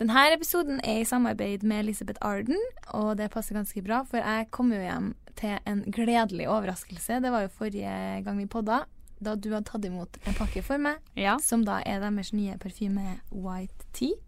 [0.00, 2.58] Denne episoden er i samarbeid med Elisabeth Arden,
[2.96, 7.20] og det passer ganske bra, for jeg kom jo hjem til en gledelig overraskelse.
[7.22, 7.94] Det var jo forrige
[8.26, 8.80] gang vi podda,
[9.24, 11.36] da du hadde tatt imot en pakke for meg, Ja.
[11.38, 14.18] som da er deres nye parfyme White Tea.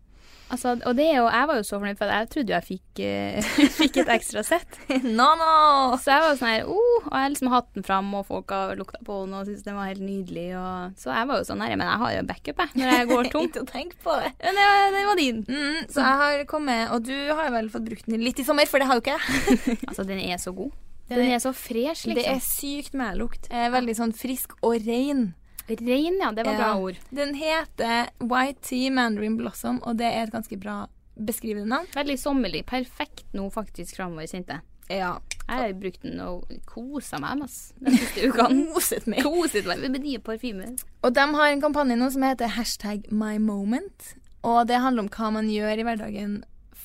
[0.46, 3.00] Altså, og det jo, jeg var jo så fornøyd, for jeg trodde jo jeg fikk,
[3.02, 3.46] uh,
[3.80, 4.76] fikk et ekstra sett.
[5.18, 5.96] no, no!
[5.98, 8.54] Så jeg var sånn her, oh, og jeg har liksom hatt den fram, og folk
[8.54, 10.46] har lukta på den og syntes den var helt nydelig.
[10.60, 13.08] Og, så jeg var jo sånn her, men jeg har jo backup, jeg, når jeg
[13.10, 13.48] går tom.
[13.50, 14.30] Ikke å tenke på det.
[14.44, 15.40] Men det, var- den var din.
[15.50, 18.70] Mm, så jeg har kommet, og du har vel fått brukt den litt i sommer,
[18.70, 19.78] for det har jo ikke jeg.
[19.88, 20.70] Altså, den er så god.
[21.10, 22.46] Den Den er- er så fresh, Det er liksom.
[22.46, 23.50] sykt medlukt.
[23.50, 25.28] Eh, Veldig sånn frisk og rein.
[25.68, 26.32] Rein, ja.
[26.32, 27.00] Det var bra ord.
[27.10, 30.84] Den heter White Tea Mandarin Blossom, og det er et ganske bra
[31.16, 31.88] beskrivende navn.
[31.96, 32.64] Veldig sommerlig.
[32.68, 35.00] Perfekt nå faktisk framover, kjente jeg.
[35.00, 35.16] Ja.
[35.46, 38.66] Jeg har brukt den og kosa meg masse de siste ukene.
[38.74, 39.22] Koset meg.
[39.26, 40.74] Koset meg med nye parfymer.
[41.06, 44.12] Og de har en kampanje nå som heter hashtag mymoment.
[44.46, 46.36] Og det handler om hva man gjør i hverdagen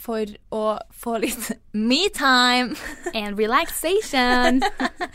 [0.01, 0.25] for
[0.57, 0.61] å
[0.97, 2.75] få litt me-time.
[3.13, 4.61] And relaxation.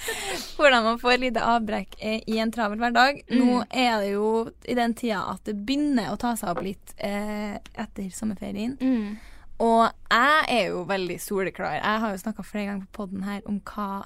[0.56, 3.22] Hvordan man får lite avbrekk eh, i en travel hverdag.
[3.30, 3.64] Nå Mm.
[3.70, 4.28] er det jo
[4.68, 8.76] i den tida at det begynner å ta seg opp litt eh, etter sommerferien.
[8.80, 9.16] Mm.
[9.62, 11.78] Og jeg er jo veldig soleklar.
[11.78, 14.04] Jeg har jo snakka flere ganger på poden her om hva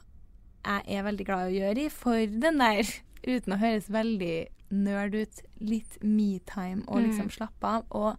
[0.60, 2.84] jeg er veldig glad i å gjøre i for den der,
[3.26, 4.34] uten å høres veldig
[4.70, 7.86] nerd ut, litt me-time og liksom slappe av.
[7.90, 8.16] Og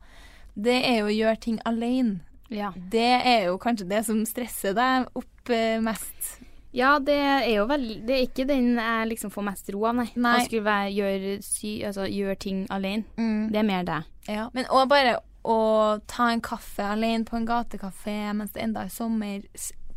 [0.59, 2.19] det er jo å gjøre ting alene.
[2.51, 2.71] Ja.
[2.75, 6.37] Det er jo kanskje det som stresser deg opp eh, mest.
[6.75, 9.97] Ja, det er jo veldig Det er ikke den jeg liksom får mest ro av,
[9.97, 10.07] nei.
[10.15, 10.37] Nei.
[10.39, 13.03] Å skulle være, gjøre, sy, altså, gjøre ting alene.
[13.51, 13.99] Det er mer det.
[14.31, 14.47] Ja.
[14.55, 15.57] Men òg bare å
[16.07, 19.41] ta en kaffe alene på en gatekafé mens det enda er sommer,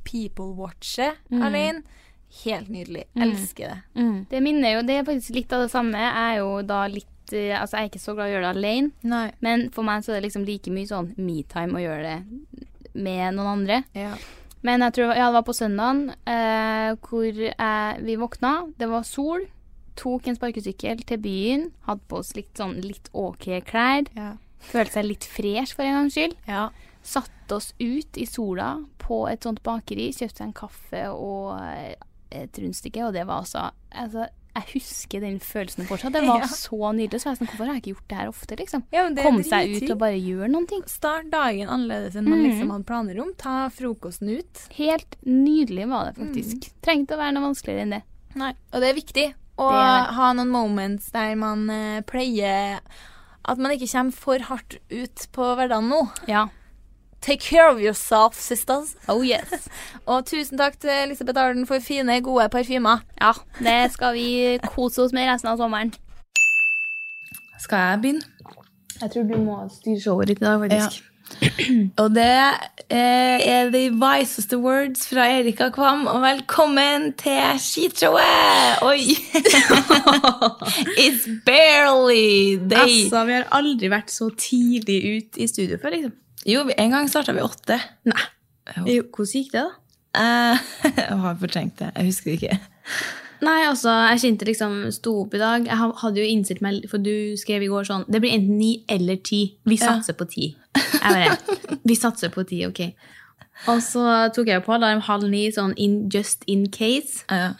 [0.08, 1.84] people-watche alene.
[2.42, 3.04] Helt nydelig.
[3.14, 4.06] Elsker det.
[4.32, 6.00] Det minner jo Det er faktisk litt av det samme.
[6.00, 8.56] Jeg er jo da litt Altså, jeg er ikke så glad i å gjøre det
[8.58, 9.26] alene, Nei.
[9.40, 12.64] men for meg så er det liksom like mye sånn me-time å gjøre det
[12.94, 13.82] med noen andre.
[13.96, 14.12] Ja.
[14.64, 18.54] Men jeg tror ja, det var på søndagen eh, hvor eh, vi våkna.
[18.80, 19.44] Det var sol.
[20.00, 21.66] Tok en sparkesykkel til byen.
[21.88, 24.08] Hadde på oss litt sånn litt ok klær.
[24.16, 24.30] Ja.
[24.64, 26.38] Følte seg litt fresh for en gangs skyld.
[26.48, 26.70] ja.
[27.04, 30.06] Satte oss ut i sola på et sånt bakeri.
[30.16, 31.92] Kjøpte en kaffe og eh,
[32.32, 34.24] et rundstykke, og det var altså, altså
[34.54, 36.14] Jeg husker den følelsen fortsatt.
[36.14, 36.48] Det var Ja.
[36.50, 37.20] så nydelig.
[37.22, 38.84] Så jeg sånn, hvorfor har jeg ikke gjort det her ofte, liksom?
[38.94, 40.84] Ja, Komme seg ut og bare gjøre noen ting.
[40.90, 42.48] Start dagen annerledes enn man mm.
[42.48, 43.32] liksom hadde planer om.
[43.40, 44.66] Ta frokosten ut.
[44.78, 46.68] Helt nydelig var det faktisk.
[46.86, 48.02] Trengte å være noe vanskeligere enn det.
[48.38, 48.52] Nei.
[48.72, 49.26] Og det er viktig
[49.62, 52.80] å ha noen moments der man uh, pleier
[53.46, 56.00] At man ikke kommer for hardt ut på hverdagen nå.
[56.30, 56.48] Ja.
[57.24, 58.96] Take care of yourself, sisters.
[59.08, 59.68] Oh yes.
[60.10, 63.00] Og tusen takk til Elisabeth Arden for fine, gode parfymer.
[63.16, 63.30] Ja,
[63.64, 65.94] det skal vi kose oss med resten av sommeren.
[67.62, 68.26] Skal jeg begynne?
[69.00, 71.00] Jeg tror du må styre showet litt i dag, faktisk.
[72.02, 72.26] Og det
[72.92, 78.84] eh, er de viseste words fra Erika Kvam, og velkommen til skishowet!
[78.84, 79.16] Oi!
[81.06, 82.84] It's barely day.
[82.84, 86.14] Altså, vi har aldri vært så tidlig ut i studio før, liksom.
[86.46, 87.78] Jo, en gang starta vi åtte.
[88.08, 88.24] Nei.
[88.88, 89.72] Jo, hvordan gikk det, da?
[90.14, 90.64] Eh,
[90.98, 91.90] jeg har fortrengt det.
[91.96, 92.58] Jeg husker det ikke.
[93.44, 95.66] Nei, altså, jeg kjente liksom sto opp i dag.
[95.68, 98.70] Jeg hadde jo innstilt meg, for du skrev i går sånn Det blir enten ni
[98.88, 99.42] eller ti.
[99.68, 99.96] Vi Ja.
[99.98, 100.54] satser på ti.
[100.76, 102.80] Jeg bare Vi satser på ti, ok.
[103.68, 107.24] Og så tok jeg på alarm halv ni, sånn in, just in case.
[107.30, 107.52] Ja.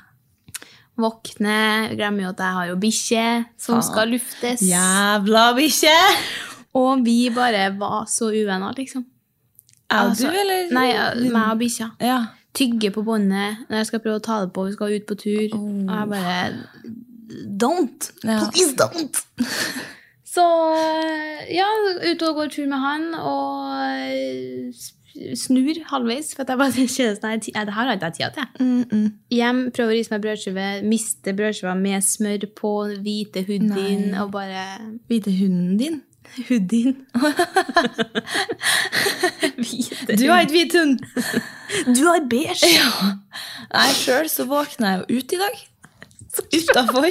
[0.97, 3.27] Våkne, glemmer jo at jeg har jo bikkje
[3.59, 4.63] som skal luftes.
[4.63, 5.97] Jævla bikkje!
[6.75, 9.05] Og vi bare var så uvenner, liksom.
[9.91, 10.73] Er Altså, du, eller?
[10.75, 10.89] Nei,
[11.31, 11.91] meg og bikkja.
[12.03, 12.21] Ja.
[12.55, 15.19] Tygge på båndet når jeg skal prøve å ta det på, vi skal ut på
[15.19, 15.59] tur.
[15.59, 16.39] Og jeg bare
[17.63, 18.11] Don't!
[18.23, 18.45] Ja.
[18.53, 19.23] Please don't!
[20.35, 20.43] Så
[21.55, 21.67] ja,
[22.03, 26.33] ute og går tur med han, og eh, snur halvveis.
[26.35, 27.37] For at jeg bare kjenner sånn, nei,
[27.69, 28.49] det her har ikke jeg tid til.
[28.59, 29.05] Mm, mm.
[29.37, 32.73] Hjem, prøver å rise meg brødskive, miste brødskiva med smør på,
[33.05, 34.65] hvite hunden din og bare
[35.11, 36.03] Hvite hunden din?
[36.49, 36.97] Hoodien.
[40.19, 40.99] Du har et hvit hund!
[41.95, 42.69] Du har beige!
[42.69, 45.63] Jeg sjøl så våkna jeg jo ut i dag.
[46.35, 47.07] Utafor.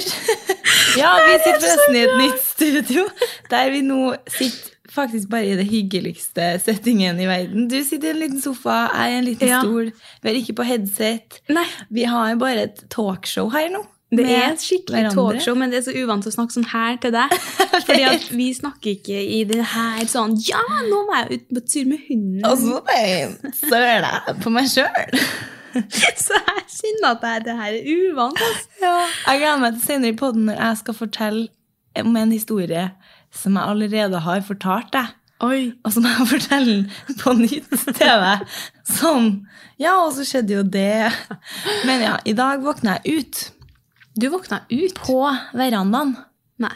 [1.00, 3.06] Ja, vi sitter forresten i et nytt studio,
[3.50, 7.64] der vi nå sitter faktisk bare i det hyggeligste settingen i verden.
[7.72, 9.62] Du sitter i en liten sofa, jeg i en liten Ja.
[9.64, 9.88] stol.
[10.22, 11.40] Vi er ikke på headset.
[11.50, 11.64] Nei.
[11.90, 13.80] Vi har jo bare et talkshow her nå.
[14.18, 17.14] Det er et skikkelig talkshow, men det er så uvant å snakke sånn her til
[17.14, 17.34] deg.
[17.86, 21.64] Fordi at vi snakker ikke i det her sånn Ja, nå må jeg ut på
[21.72, 22.44] tur med hunden.
[22.46, 22.80] Og så
[23.64, 25.18] søler jeg på meg sjøl.
[26.24, 28.38] så jeg kjenner at det, her- det her er uvant.
[28.46, 28.70] Altså.
[28.84, 28.94] Ja.
[29.26, 31.46] Jeg gleder meg til senere i podden når jeg skal fortelle
[32.04, 32.88] om en historie
[33.34, 35.12] som jeg allerede har fortalt deg.
[35.44, 35.72] Oi.
[35.84, 38.28] Og så må jeg fortelle den på nytt TV.
[38.86, 39.26] Sånn.
[39.82, 41.10] Ja, og så skjedde jo det.
[41.88, 43.40] Men ja, i dag våkner jeg ut.
[44.14, 44.94] Du våkna ut?
[45.04, 45.20] På
[45.56, 46.14] verandaen.
[46.62, 46.74] Nei.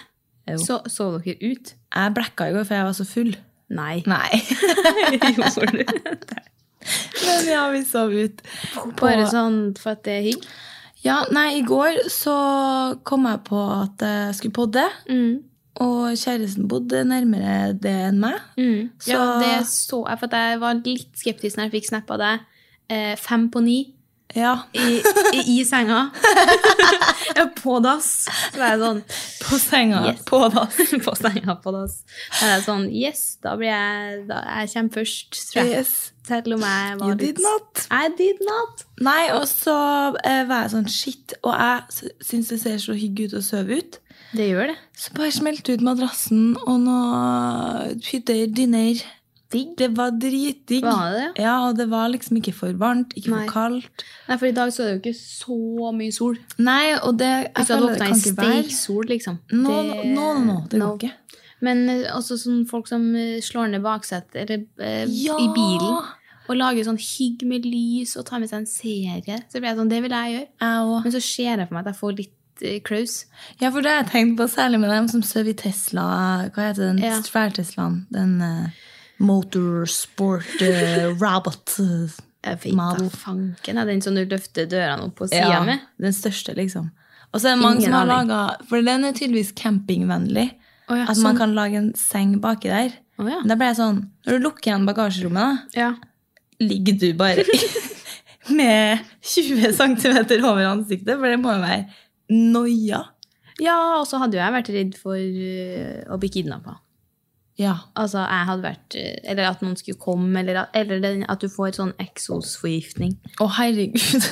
[0.48, 0.56] Jo.
[0.58, 1.74] Så sov dere ut?
[1.94, 3.34] Jeg blacka i går, for jeg var så full.
[3.70, 3.98] Nei.
[4.08, 4.40] Nei.
[5.36, 5.98] Gjorde du?
[7.26, 8.40] Men ja, vi sov ut.
[9.00, 10.46] Bare sånn for at det er hygg?
[11.04, 12.34] Ja, nei, i går så
[13.06, 14.86] kom jeg på at jeg skulle podde.
[15.10, 15.36] Mm.
[15.84, 18.40] Og kjæresten bodde nærmere det enn meg.
[18.58, 18.88] Mm.
[18.98, 22.10] Så- Ja, det så jeg, for at jeg var litt skeptisk når jeg fikk snap
[22.16, 22.40] av deg.
[22.90, 23.78] Eh, fem på ni
[24.36, 24.68] Ja.
[24.72, 25.00] i,
[25.32, 26.10] i, i senga.
[27.62, 28.26] på dass.
[28.52, 29.00] Så var jeg sånn
[29.46, 30.02] På senga.
[30.10, 30.24] Yes.
[30.28, 30.76] På dass.
[31.06, 32.02] på senga på dass.
[32.36, 35.72] Da er sånn Yes, da blir jeg da, Jeg kommer først, tror jeg.
[35.80, 35.94] Yes.
[36.28, 37.86] Selv om jeg var You did not.
[37.88, 38.84] I did not.
[39.00, 39.78] Nei, og så
[40.20, 43.80] eh, var jeg sånn shit, og jeg syns det ser så hygg ut å sove
[43.80, 44.00] ut.
[44.36, 44.76] Det gjør det.
[44.98, 49.00] Så bare smelte ut madrassen og noe hytter, dynner.
[49.52, 49.68] Digg.
[49.78, 50.82] Det var dritdigg.
[50.84, 51.42] Var det det?
[51.44, 54.04] Ja, og det var liksom ikke for varmt, ikke for kaldt.
[54.28, 56.36] Nei, for i dag så er det jo ikke så mye sol.
[56.58, 59.38] Nei, og det Hvis du hadde våkna i steiksol, liksom.
[59.52, 60.86] Nå, Det- nå, nå, nå, det No.
[60.92, 61.12] går ikke.
[61.60, 65.34] Men eh, også sånn folk som eh, slår ned baksetet eller, eh, Ja!
[65.40, 66.04] i bilen
[66.48, 69.42] og lager sånn hygg med lys og tar med seg en serie.
[69.50, 70.48] Så blir jeg sånn, det vil jeg gjøre.
[70.60, 71.02] Jeg.
[71.04, 73.24] Men så ser jeg for meg at jeg får litt eh, klaus.
[73.60, 76.50] Ja, for det har jeg tenkt på, særlig med dem som sover i Tesla.
[76.54, 77.20] Hva heter den Ja.
[77.22, 78.06] svær-Teslaen?
[78.10, 78.68] Den uh,
[79.18, 83.78] motorsport uh, robot Jeg vet da fanken.
[83.80, 85.82] Er den som du løfter dørene opp på sida Ja, med?
[85.98, 86.90] den største, liksom.
[87.32, 88.38] Og så er det mange Ingen som har laga
[88.70, 90.46] For den er tydeligvis campingvennlig.
[90.88, 91.40] Oh, ja, at man sånn.
[91.42, 92.94] kan lage en seng baki der.
[93.20, 93.42] Oh, ja.
[93.44, 95.90] Da ble jeg sånn Når du lukker igjen bagasjerommet, da, ja.
[96.62, 97.44] ligger du bare
[98.58, 101.84] med 20 cm over ansiktet, for det må jo være
[102.32, 103.02] noia.
[103.60, 106.78] Ja, og så hadde jo jeg vært redd for eh, å bli kidnappa.
[107.58, 107.72] Ja.
[107.98, 111.48] Altså, jeg hadde vært eh, Eller at noen skulle komme, eller at, eller at du
[111.50, 113.16] får sånn eksosforgiftning.
[113.42, 114.28] Å, herregud.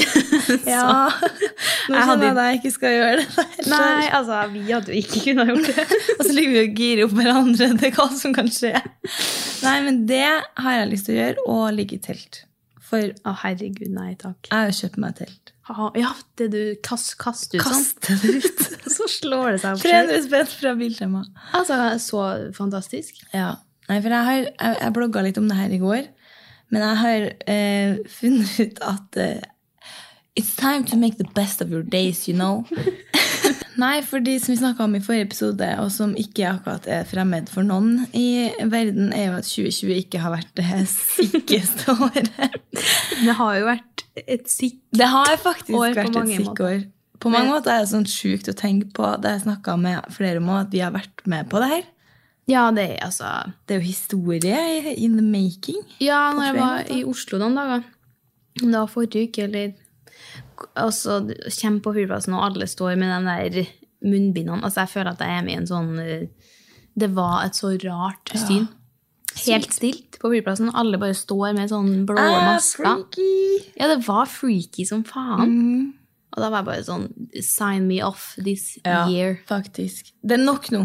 [0.64, 1.10] ja.
[1.10, 3.26] Nå Jeg hadde- skjønner jeg at jeg ikke skal gjøre det.
[3.36, 3.68] der.
[3.74, 5.86] Nei, altså, vi hadde jo ikke kunnet gjort det.
[6.16, 7.70] Og så ligger vi og girer opp hverandre.
[7.90, 8.72] Er hva som kan skje.
[9.66, 12.44] Nei, men det har jeg lyst til å gjøre, og ligge i telt.
[12.90, 14.48] For å, Å, herregud, nei takk.
[14.50, 15.52] Jeg har kjøpt meg telt.
[15.98, 17.84] Ja, det du kast, kaster ut sånn.
[17.84, 18.64] Kaste det ut.
[18.96, 19.82] Så slår det seg opp.
[19.84, 20.10] selv.
[20.10, 21.20] 300 spenn fra bilskjema.
[21.56, 22.24] Altså, så
[22.56, 23.20] fantastisk.
[23.30, 23.52] Ja.
[23.90, 26.08] Nei, for jeg, har, jeg, jeg blogga litt om det her i går,
[26.70, 29.48] men jeg har eh, funnet ut at eh,
[30.38, 32.64] It's time to make the best of your days, you know.
[33.82, 37.06] Nei, for de som vi snakka om i forrige episode, og som ikke akkurat er
[37.08, 40.84] fremmed for noen i verden, er jo at 2020 ikke har vært det
[41.16, 42.30] sikreste året.
[42.70, 44.80] Det har jo vært et sikk...
[44.96, 46.88] Det har faktisk År vært et sikkert.
[47.20, 49.04] På mange måter er det sånn sjukt å tenke på.
[49.20, 51.88] Det har jeg snakka med flere om, at vi har vært med på det her.
[52.50, 53.28] Ja, det er altså
[53.68, 55.82] Det er jo historie in the making.
[56.02, 56.96] Ja, når jeg var måter.
[56.96, 57.84] i Oslo noen dager,
[58.60, 59.76] det var forrige uke, eller
[60.80, 61.20] Og så
[61.60, 63.70] kommer på flyplassen, og alle står med de der
[64.04, 64.64] munnbindene.
[64.64, 66.26] Altså, jeg føler at jeg er med i en sånn eh,
[67.00, 68.66] Det var et så rart syn.
[69.46, 72.84] Helt stilt på flyplassen, alle bare står med sånn blå Ah, masker.
[72.84, 73.72] freaky.
[73.78, 75.48] Ja, det var freaky som faen.
[75.48, 75.92] Mm.
[76.32, 77.06] Og da var jeg bare sånn
[77.42, 79.38] Sign me off this Ja, year.
[79.48, 80.12] faktisk.
[80.22, 80.84] Det er nok nå.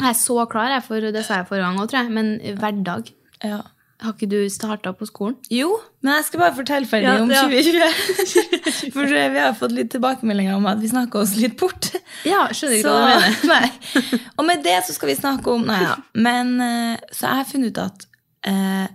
[0.00, 2.10] Jeg er så klar, jeg, for det sa jeg forrige gang òg, tror jeg.
[2.10, 3.12] Men hverdag
[3.44, 3.60] Ja.
[4.04, 5.36] Har ikke du starta på skolen?
[5.52, 5.70] Jo,
[6.04, 7.44] men jeg skal bare fortelle ferdig Ja, om ja.
[7.48, 8.90] 2020.
[8.94, 11.88] For vi har fått litt tilbakemeldinger om at vi snakker oss litt bort.
[12.28, 13.40] Ja, skjønner ikke Så, hva du mener.
[13.54, 14.20] nei.
[14.36, 15.94] Og med det så skal vi snakke om Nei ja.
[16.14, 18.06] Men eh, så jeg har funnet ut at
[18.52, 18.86] eh,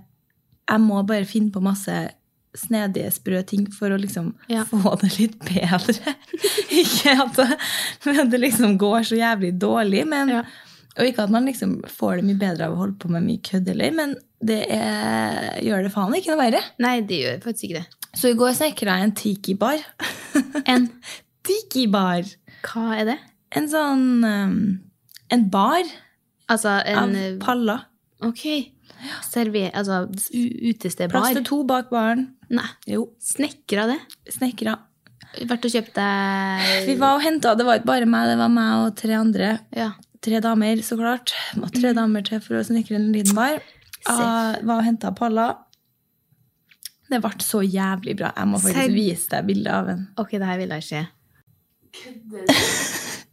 [0.69, 1.97] jeg må bare finne på masse
[2.59, 4.63] snedige, sprø ting for å liksom Ja.
[4.69, 6.15] få det litt bedre.
[6.81, 10.43] ikke at det, det liksom går så jævlig dårlig, men Ja.
[10.97, 13.43] Og ikke at man liksom får det mye bedre av å holde på med mye
[13.45, 16.61] kødd heller, men det er, gjør det faen ikke noe verre.
[16.81, 17.99] Nei, det gjør faktisk ikke det.
[18.17, 19.85] Så i går snekra jeg en tiki-bar.
[20.71, 20.87] En
[21.45, 22.27] tiki-bar!
[22.65, 23.15] Hva er det?
[23.57, 24.57] En sånn um,
[25.33, 25.87] En bar
[26.49, 27.85] Altså en av paller.
[28.25, 28.43] Ok.
[29.29, 29.69] Server...
[29.77, 31.13] Altså utestedbar?
[31.13, 32.25] Plass til to bak baren.
[32.49, 32.67] Nei.
[32.89, 33.11] Jo.
[33.21, 33.99] Snekra det?
[34.33, 34.75] Snekra.
[35.45, 38.49] Vært og kjøpt deg Vi var og henta, det var ikke bare meg, det var
[38.49, 39.51] meg og tre andre.
[39.77, 39.91] Ja.
[40.25, 41.33] Tre damer, så klart.
[41.59, 43.61] Må tre damer til for å snekre en liten bar.
[44.03, 45.47] Jeg var og henta Palla.
[47.09, 48.33] Det ble så jævlig bra.
[48.37, 50.03] Jeg må faktisk vise deg bilde av den.
[50.21, 51.01] Ok, det her vil jeg se.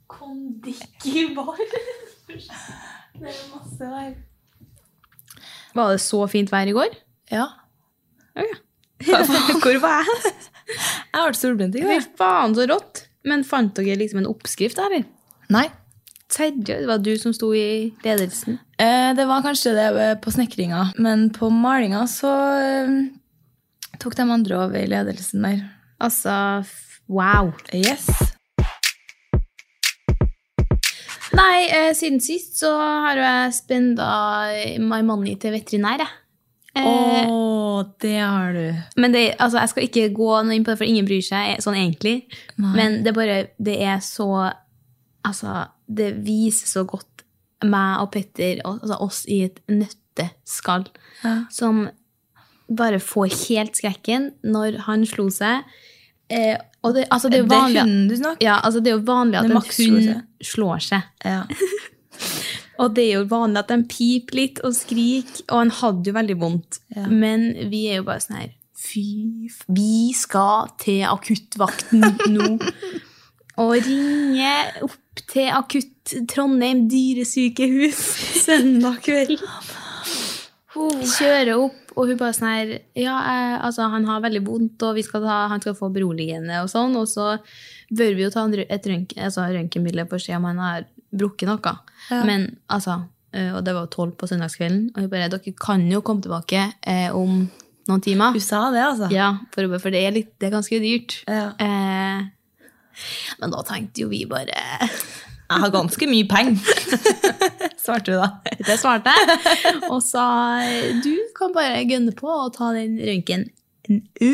[0.09, 1.59] Kondikibar.
[2.31, 4.15] det er masse der.
[5.77, 6.95] Var det så fint vær i går?
[7.35, 7.49] Ja.
[9.07, 10.33] Hvor var jeg?
[10.67, 12.07] Jeg ble solbrent i Fy går.
[12.19, 13.05] faen, så rått.
[13.27, 15.05] Men fant dere liksom en oppskrift, eller?
[15.53, 15.67] Nei.
[16.37, 16.65] Seriøst?
[16.67, 18.59] Det var du som sto i ledelsen?
[18.79, 22.97] Eh, Det var kanskje det eh, på snekringa, men på malinga så eh,
[23.99, 25.63] tok de andre over i ledelsen der.
[26.01, 26.65] Altså,
[27.09, 27.53] wow.
[27.73, 28.07] Yes.
[31.37, 34.07] Nei, eh, siden sist så har jeg spenda
[34.81, 36.15] my money til veterinær, jeg.
[36.77, 36.93] Å,
[37.77, 38.75] Eh, det har du.
[39.01, 41.61] Men det, altså, jeg skal ikke gå inn på det, for ingen bryr seg eh,
[41.65, 42.27] sånn egentlig.
[42.57, 42.73] Nei.
[42.77, 44.29] Men det er bare Det er så
[45.27, 47.25] Altså, det viser så godt
[47.67, 50.87] meg og Petter, altså oss i et nøtteskall,
[51.25, 51.45] Ja.
[51.51, 51.87] som
[52.67, 55.65] bare får helt skrekken når han slo seg.
[56.29, 56.57] Eh,
[56.95, 59.05] det, altså, det er jo Det er hunden du snakker ja, altså det er jo
[59.07, 61.03] vanlig at en hund slår seg.
[61.25, 61.45] Ja.
[62.83, 66.17] Og det er jo vanlig at de piper litt og skriker, og han hadde jo
[66.17, 66.81] veldig vondt.
[66.93, 67.07] Ja.
[67.09, 72.05] Men vi er jo bare sånn her Fy, vi skal til akuttvakten
[72.35, 72.51] nå.
[73.63, 74.53] Og ringe
[74.85, 78.03] opp til akutt Trondheim dyresykehus
[78.47, 79.41] søndag kveld.
[80.77, 84.99] Kjøre opp, og hun bare sånn her Ja, eh, altså, han har veldig vondt, og
[84.99, 87.37] vi skal ta, han skal få beroligende og sånn, og så
[87.89, 91.49] bør vi jo ta et røntgenbilde altså, røntgenbilde for å se om han har brukket
[91.49, 91.77] noe.
[92.11, 92.23] Ja.
[92.29, 93.01] Men altså
[93.33, 96.69] eh, Og det var tolv på søndagskvelden, og hun bare Dere kan jo komme tilbake
[96.85, 97.47] eh, om
[97.87, 98.37] noen timer.
[98.37, 99.09] Du sa det, altså?
[99.15, 101.21] Ja, for, for det, er litt, det er ganske dyrt.
[101.25, 101.53] Ja.
[101.63, 102.25] Eh,
[103.41, 104.57] men da tenkte jo vi bare
[105.47, 106.57] Jeg har ganske mye penger,
[107.85, 108.33] svarte du da.
[108.67, 109.37] Det svarte jeg.
[109.95, 110.25] Og sa
[111.05, 113.45] du kan bare gønne på og ta den røntgen.
[113.87, 114.33] Nu.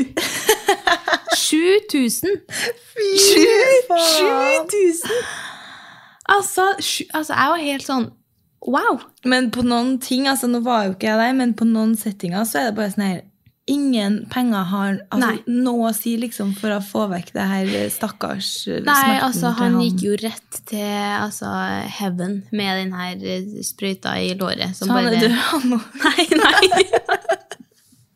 [1.37, 2.41] 7000!
[2.95, 3.11] Fy
[3.91, 4.65] faen.
[4.73, 5.13] 7000!
[6.33, 6.71] Altså,
[7.13, 8.09] altså, jeg var helt sånn
[8.63, 9.01] Wow!
[9.27, 12.47] Men på noen ting, altså nå var jo ikke jeg der, men på noen settinger
[12.47, 13.23] så er det bare sånn her
[13.71, 18.49] Ingen penger har altså, noe å si liksom, for å få vekk det her stakkars
[18.67, 21.53] eh, Nei, smerten altså, han, han gikk jo rett til altså,
[22.01, 24.75] heaven med den her eh, sprøyta i låret.
[24.75, 25.79] som Så han er død, han nå.
[26.09, 26.83] Nei, nei.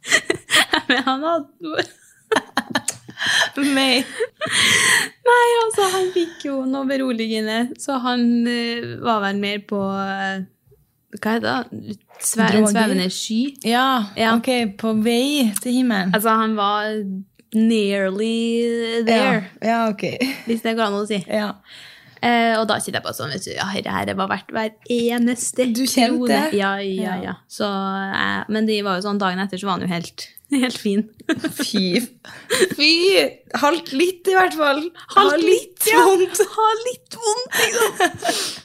[0.91, 1.87] Men han hadde
[3.77, 4.03] Nei.
[5.27, 10.45] Nei, altså, han fikk jo noe beroligende, så han uh, var vel mer på eh,
[11.21, 11.97] Hva heter det?
[12.21, 13.41] Sve, en svevende sky.
[13.65, 14.35] Ja, Ja.
[14.37, 16.15] ok, på vei til himmelen.
[16.17, 16.87] Altså, han var
[17.55, 20.03] nearly there, Ja, ja ok.
[20.49, 21.21] hvis det går an å si.
[21.29, 21.53] Ja.
[22.25, 24.73] Eh, og da kjente jeg på sånn, vet du, ja, dette her var verdt hver
[24.91, 26.41] eneste Du kjente det?
[26.59, 27.17] Ja, ja, Ja.
[27.23, 27.35] ja.
[27.53, 30.27] Så, eh, men det var jo sånn, dagen etter så var han jo helt,
[30.63, 31.03] helt fin.
[31.59, 32.01] Fy.
[32.77, 32.93] Fy!
[33.59, 34.83] Halvt litt, i hvert fall.
[35.17, 36.05] Halvt litt, ja.
[36.07, 36.43] vondt.
[36.57, 38.07] Ha litt vondt, liksom.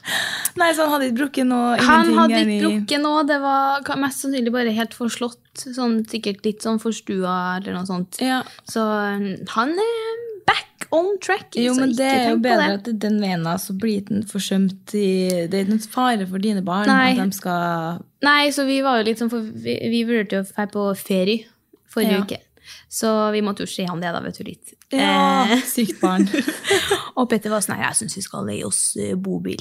[0.60, 4.24] Nei, så han hadde ikke brukket noe Han hadde ikke brukket noe, det var mest
[4.24, 5.40] sannsynlig bare helt forslått.
[5.58, 8.20] Sånn, sikkert litt sånn forstua eller noe sånt.
[8.22, 8.42] Ja.
[8.68, 11.56] Så um, han er back on track.
[11.58, 12.78] Jo, men det er jo bedre det.
[12.80, 15.08] at den vena så blir den forsømt i
[15.48, 17.14] Det er ikke noen fare for dine barn Nei.
[17.14, 20.44] at de skal Nei, så vi var jo litt sånn, for vi, vi vurderte jo
[20.44, 21.48] å dra på ferie
[21.92, 22.22] forrige Ja.
[22.24, 22.40] uke.
[22.88, 24.74] Så vi måtte jo se han det, da, vet du, litt.
[24.92, 26.28] Ja, Eh, sykt barn.
[27.18, 29.60] og Petter var sånn her, jeg syns vi skal leie oss eh, bobil.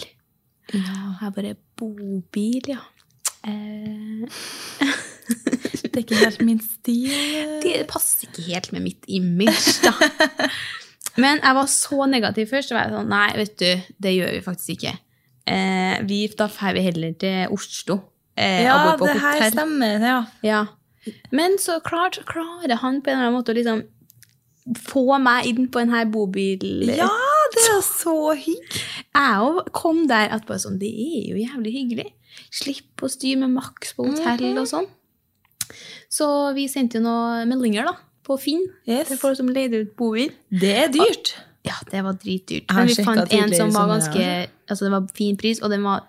[0.72, 1.18] Ja.
[1.22, 2.78] Jeg bare Bobil, ja.
[3.44, 4.28] Eh,
[5.92, 7.10] Det er ikke helt min stil.
[7.66, 9.92] det passer ikke helt med mitt image, da.
[11.20, 12.70] Men jeg var så negativ først.
[12.72, 14.94] Så var jeg sånn, nei, vet du, det gjør vi faktisk ikke.
[15.52, 17.98] Eh, vi, da drar vi heller til Oslo.
[18.38, 20.06] Eh, Ja, det her stemmer.
[20.06, 20.20] Ja.
[20.48, 20.62] Ja.
[21.34, 23.84] Men så klart så klarer han på en eller annen måte å liksom
[24.78, 26.86] få meg inn på denne bobil...
[26.94, 27.10] ja,
[27.56, 28.84] det er så hyggelig.
[29.12, 32.08] Jeg òg kom der etterpå sånn, det er jo jævlig hyggelig.
[32.54, 34.88] Slipp å styre med maks på hotell og sånn.
[36.12, 37.96] Så vi sendte jo noen meldinger da,
[38.28, 39.10] på Finn Yes.
[39.10, 40.34] til folk som leide ut bobil.
[40.52, 41.36] Det er dyrt.
[41.66, 42.72] Ja, det var dritdyrt.
[42.74, 44.28] Men vi fant en som var sommer, ganske
[44.72, 46.06] Altså, det var fin pris, og den var,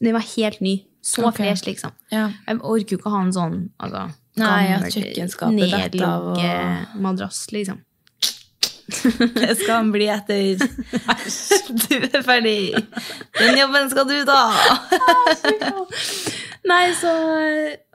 [0.00, 0.78] den var helt ny.
[1.04, 1.50] Så okay.
[1.50, 1.92] fresh, liksom.
[2.12, 2.30] Ja.
[2.46, 4.06] Jeg orker jo ikke å ha en sånn altså,
[4.40, 7.00] Nei, gammel, kjøkkenskapet detter av, Og...
[7.02, 7.82] madrass, liksom.
[9.40, 10.58] Det skal han bli etter
[11.84, 12.74] Du er ferdig.
[13.38, 14.42] Den jobben skal du ta.
[16.70, 17.12] Nei, så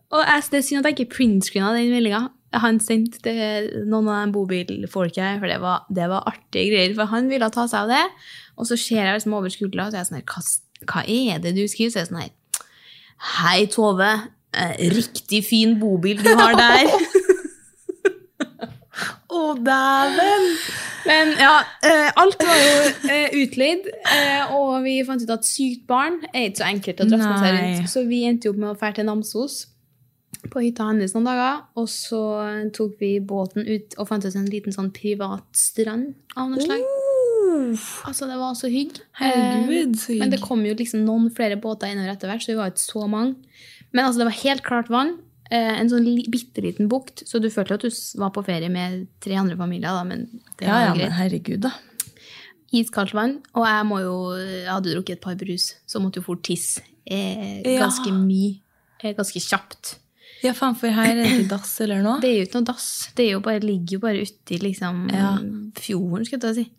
[0.09, 2.23] Og jeg, det er synd at jeg ikke printscreena den meldinga.
[2.57, 6.95] Han sendte til noen av de bobilfolka, for det var, det var artige greier.
[6.97, 8.01] For han ville ta seg av det.
[8.57, 10.43] Og så ser jeg liksom over skuldra, og så er jeg sånn her hva,
[10.89, 11.93] hva er det du skriver?
[11.93, 12.35] Så er jeg sånn her
[13.35, 14.09] Hei, Tove.
[14.53, 16.89] Eh, riktig fin bobil du har der.
[19.29, 20.45] Å, dæven!
[21.05, 21.53] Men ja,
[21.85, 26.49] eh, alt var jo eh, utleid, eh, og vi fant ut at sykt barn er
[26.49, 27.91] ikke så enkelt å drasse seg rundt.
[27.93, 29.59] Så vi endte jo opp med å dra til Namsos
[30.49, 31.61] på hytta hennes noen dager.
[31.79, 32.21] Og så
[32.75, 36.83] tok vi båten ut og fant oss en liten sånn privat strand av noe slag.
[38.07, 38.99] Altså, det var så hygg.
[39.19, 42.53] Herregud, så Eh, Men det kom jo liksom noen flere båter innover etter hvert, så
[42.53, 43.35] vi var ikke så mange.
[43.93, 45.15] Men altså, det var helt klart vann.
[45.51, 47.89] Eh, en sånn bitte liten bukt, så du følte at du
[48.21, 50.27] var på ferie med tre andre familier, da, men
[50.59, 51.71] det Ja, var ja, greit men herregud, da.
[52.71, 56.25] iskaldt vann, og jeg må jo Jeg hadde drukket et par brus, så måtte jo
[56.27, 57.79] fort tisse eh, Ja.
[57.87, 58.59] ganske mye.
[59.01, 59.95] Eh, ganske kjapt.
[60.43, 62.19] Ja, faen, for her er det ikke dass eller noe.
[62.23, 63.09] Det er jo ikke noe dass.
[63.17, 65.33] Det jo bare, ligger jo bare uti liksom Ja.
[65.81, 66.71] fjorden, skal jeg si.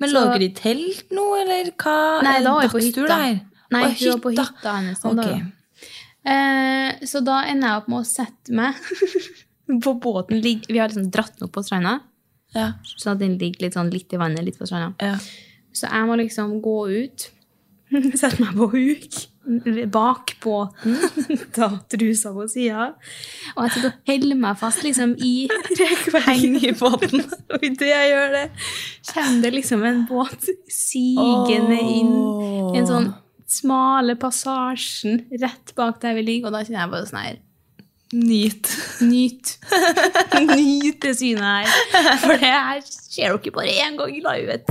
[0.00, 2.22] Men så- lå dere i telt nå, eller hva?
[2.24, 3.20] Nei, da var jeg på hytta.
[3.70, 5.04] Nei, hun var på hytta hennes.
[5.04, 5.40] Okay.
[5.42, 5.52] Ok.
[6.26, 8.74] Eh, så da ender jeg opp med å sette meg
[9.84, 10.42] på båten.
[10.44, 12.00] Vi har liksom dratt den opp på stranda,
[12.54, 12.72] Ja.
[12.74, 14.94] at den ligger litt, sånn, litt i vannet, litt på stranda.
[15.00, 15.16] ja.
[15.72, 17.28] Så jeg må liksom gå ut,
[18.18, 19.20] sette meg på huk
[19.90, 20.96] bak båten,
[21.56, 22.88] ta trusa på sida,
[23.56, 25.46] og jeg sitter og holder meg fast liksom i
[25.78, 27.22] rekveggen i båten.
[27.54, 28.44] Og idet jeg gjør det,
[29.14, 32.12] kommer det liksom en båt sigende inn
[32.76, 33.08] en sånn
[33.52, 37.38] smale passasjen rett bak der vi ligger, og da kjenner jeg bare sånn her
[38.10, 38.66] Nyt.
[39.06, 39.52] Nyt.
[40.50, 42.16] Nyt det synet her.
[42.18, 44.66] For det her skjer jo ikke bare én gang i livet.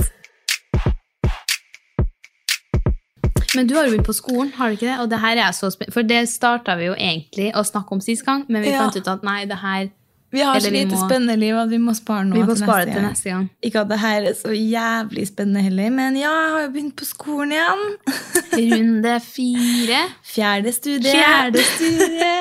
[3.56, 4.98] Men du har jo begynt på skolen, har du ikke det?
[5.02, 5.94] Og det her er så spennende.
[5.96, 8.84] For det starta vi jo egentlig å snakke om sist gang, men vi Ja.
[8.84, 9.88] fant ut at nei, det her
[10.30, 12.84] Vi har så lite må- spennende liv at vi må spare noe må til spare
[12.86, 13.46] neste til neste gang.
[13.66, 16.96] Ikke at det her er så jævlig spennende heller, men ja, jeg har jo begynt
[17.00, 17.86] på skolen igjen.
[18.60, 20.02] Runde fire.
[20.34, 21.10] Fjerde studie.
[21.16, 22.34] Fjerde studie.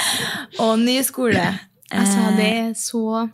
[0.64, 1.44] Og ny skole.
[1.92, 3.28] Altså, Eh, det er så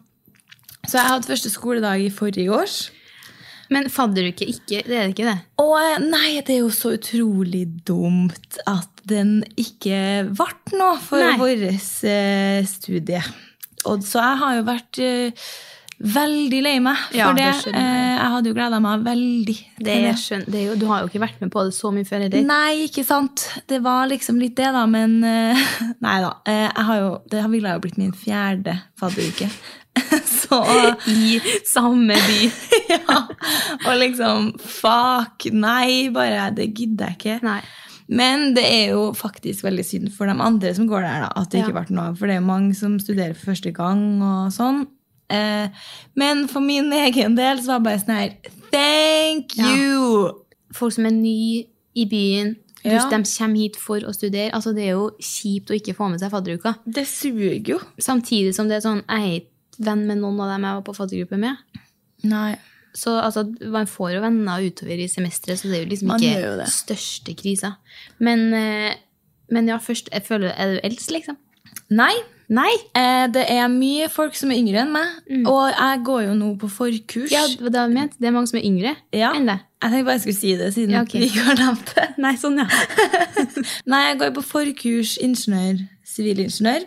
[0.89, 2.91] Så jeg hadde første skoledag i forrige års.
[3.71, 5.39] Men fadderuke ikke, det er det ikke det?
[5.63, 11.39] Og eh, nei, det er jo så utrolig dumt at den ikke ble noe for
[11.41, 11.63] vårt
[12.05, 13.23] eh, studie.
[13.89, 15.47] Og så jeg har jo vært uh,
[16.03, 17.45] veldig lei meg for Ja, det.
[17.45, 17.75] det jeg.
[17.79, 21.11] Eh, jeg hadde jo gleda meg veldig det, er det er jo, du har jo
[21.11, 22.47] ikke vært med på det så mye før heller.
[22.47, 23.45] Nei, ikke sant.
[23.71, 24.83] Det var liksom litt det, da.
[24.91, 25.69] Men uh,
[26.07, 26.33] nei da.
[26.49, 29.51] Jeg har jo, det ville jo blitt min fjerde fadderuke.
[30.41, 30.63] så
[31.13, 32.41] I samme by.
[32.95, 33.19] ja.
[33.87, 36.51] Og liksom Fuck, nei, bare.
[36.57, 37.39] Det gidder jeg ikke.
[37.47, 37.61] Nei.
[38.13, 41.51] Men det er jo faktisk veldig synd for de andre som går der, da, at
[41.53, 41.69] det Ja.
[41.69, 42.19] ikke ble noe av.
[42.19, 44.83] For det er jo mange som studerer for første gang og sånn.
[45.33, 45.69] Eh,
[46.21, 48.35] men for min egen del så var det bare sånn her
[48.73, 49.71] Thank Ja.
[49.77, 50.33] you!
[50.73, 51.65] Folk som er ny
[51.97, 53.09] i byen, du, Ja.
[53.09, 54.51] de kommer hit for å studere.
[54.53, 56.77] Altså, det er jo kjipt å ikke få med seg fadderuka.
[56.87, 57.79] Det suger jo.
[58.01, 60.83] Samtidig som det er sånn, jeg er ikke venn med noen av dem jeg var
[60.83, 61.57] på faddergruppe med.
[62.25, 62.57] Nei.
[62.95, 66.21] Så altså, man får jo venner utover i semesteret, så det er jo liksom Man
[66.21, 67.75] ikke jo største krisa.
[68.21, 68.93] Men, eh,
[69.53, 71.39] men ja, først, jeg føler, er du eldst, liksom?
[71.93, 72.13] Nei.
[72.53, 72.69] Nei!
[72.99, 76.51] Eh, det er mye folk som er yngre enn meg, og jeg går jo nå
[76.61, 77.31] på forkurs.
[77.33, 78.19] Ja, det har ment.
[78.21, 79.31] Det er mange som er yngre Ja.
[79.33, 79.63] enn deg.
[79.83, 81.21] Jeg tenkte bare jeg skulle si det, siden Ja, okay.
[81.23, 82.05] vi ikke har nevnt det.
[82.23, 82.69] Nei, sånn, ja.
[83.91, 85.81] Nei, jeg går på forkurs ingeniør,
[86.13, 86.85] sivilingeniør,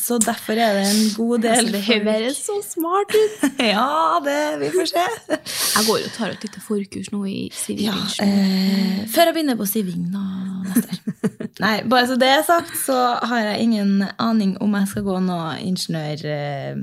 [0.00, 3.44] så derfor er det en god del Altså, det høres så smart ut.
[3.72, 5.04] Ja, det, vi får se.
[5.36, 8.22] Jeg går og tar et lite forkurs nå i Ja, sivilingeniør.
[8.24, 10.24] eh, før jeg begynner på siving da,
[10.70, 10.98] neste år.
[11.66, 12.96] Nei, bare så det er sagt, så
[13.28, 16.24] har jeg ingen aning om jeg skal gå noe ingeniør...
[16.24, 16.82] Eh.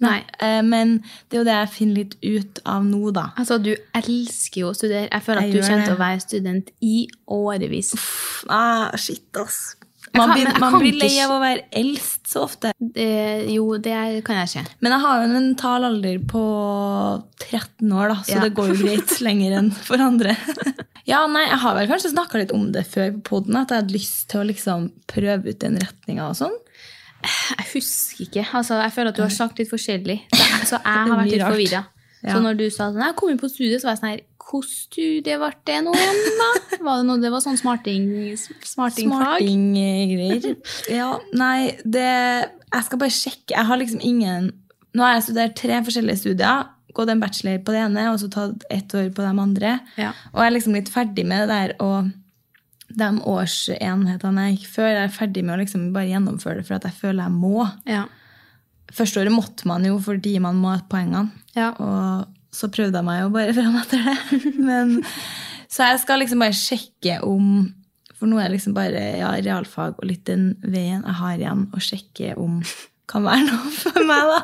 [0.00, 0.22] Nei.
[0.40, 0.94] Eh, Men
[1.28, 3.26] det er jo det jeg finner litt ut av nå, da.
[3.36, 5.08] Altså, du elsker jo å studere.
[5.12, 6.94] Jeg føler at Jeg du kjente kommer til å være student i
[7.28, 7.90] årevis.
[8.48, 9.58] Ah, shit, ass.
[10.16, 12.72] Man, blir, man blir lei av å være eldst så ofte.
[12.80, 13.06] Det,
[13.54, 13.94] jo, det
[14.26, 14.62] kan jeg se.
[14.82, 16.42] Men jeg har jo en mental alder på
[17.46, 18.40] 13 år, da, så Ja.
[18.44, 20.34] det går jo greit lenger enn for andre.
[21.06, 23.82] ja, nei, Jeg har vel kanskje snakka litt om det før på poden, at jeg
[23.84, 26.58] hadde lyst til å liksom prøve ut den retninga og sånn.
[27.20, 28.46] Jeg husker ikke.
[28.56, 30.18] Altså, jeg føler at du har sagt litt forskjellig.
[30.32, 31.84] Så jeg, så jeg har vært litt forvirra.
[32.20, 34.26] Så når du sa sånn, jeg kom inn på studiet, så var jeg sånn her
[34.50, 36.48] Hvilket studie ble det nå igjen, da?
[36.86, 38.08] Var det noe, det var sånn smarting,
[38.66, 39.38] smartingfag?
[39.38, 40.56] Smarting-greier.
[41.00, 43.54] Ja, nei, det Jeg skal bare sjekke.
[43.54, 44.50] Jeg har liksom ingen
[44.96, 46.70] Nå har jeg studert tre forskjellige studier.
[46.96, 49.76] Gått en bachelor på det ene, og så tatt ett år på de andre.
[49.94, 50.10] Ja.
[50.32, 52.08] Og jeg er liksom litt ferdig med det der og
[52.90, 54.88] de årsenhetene jeg gikk før.
[54.90, 57.68] Jeg er ferdig med å liksom bare gjennomføre det for at jeg føler jeg må.
[57.86, 58.08] Ja.
[58.90, 61.30] Første året måtte man jo fordi man må ha poengene.
[61.54, 61.70] Ja.
[61.78, 64.40] Og så prøvde jeg meg jo bare fram etter det.
[64.70, 64.96] Men,
[65.70, 67.50] så jeg skal liksom bare sjekke om
[68.18, 71.66] For nå er det liksom bare ja, realfag og litt den veien jeg har igjen,
[71.72, 72.58] å sjekke om
[73.10, 74.40] kan være noe for meg, da.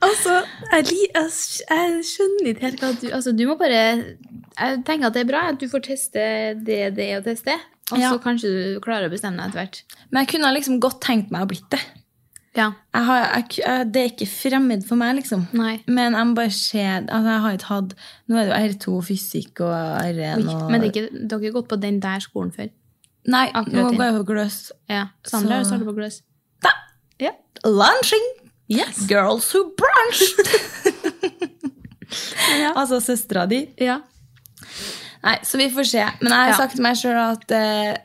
[0.00, 0.38] Altså,
[0.72, 1.32] jeg, jeg,
[1.68, 3.80] jeg skjønner ikke helt hva du Altså, du må bare
[4.56, 6.22] Jeg tenker at det er bra at du får teste
[6.64, 7.52] det det er å teste.
[7.90, 8.12] Og så Ja.
[8.22, 9.98] kanskje du klarer å bestemme deg etter hvert.
[10.10, 11.82] Men jeg kunne liksom godt tenkt meg å blitt det.
[12.56, 12.72] Ja.
[12.94, 15.44] Jeg har, jeg, jeg, det er ikke fremmed for meg, liksom.
[15.54, 15.76] Nei.
[15.86, 17.92] Men jeg må bare se altså jeg har ikke hatt,
[18.26, 21.44] Nå er det jo R2 fysikk og R1 Oi, og men er ikke, dere har
[21.46, 22.72] ikke gått på den der skolen før?
[23.30, 24.58] Nei, akkurat nå går jeg på gløs.
[24.90, 25.04] Ja.
[25.28, 26.20] Sandra har Så- startet på gløs.
[26.64, 26.72] Da!
[27.20, 27.30] Ja.
[27.64, 28.26] Lunching!
[28.70, 29.04] Yes.
[29.10, 30.46] Girls who brunched!
[32.76, 33.60] Altså søstera di.
[33.78, 34.00] Ja.
[35.22, 36.04] Nei, så vi får se.
[36.20, 36.56] Men jeg har Ja.
[36.56, 37.96] sagt til meg sjøl at eh,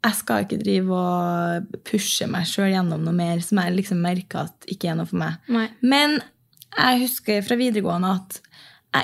[0.00, 4.48] jeg skal ikke drive og pushe meg sjøl gjennom noe mer som jeg liksom merker
[4.48, 5.36] at ikke er noe for meg.
[5.52, 5.66] Nei.
[5.84, 6.20] Men
[6.76, 8.40] jeg husker fra videregående at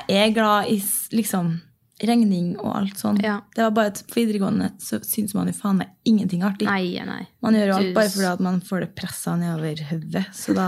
[0.09, 0.79] jeg er glad i
[1.15, 1.57] liksom
[2.03, 3.19] regning og alt sånn.
[3.23, 3.39] Ja.
[3.55, 6.67] Det var bare at på videregående så syns man jo faen meg ingenting artig.
[6.69, 7.23] Nei, nei.
[7.45, 10.25] Man gjør jo alt bare fordi at man får det pressa nedover hodet.
[10.35, 10.67] Så da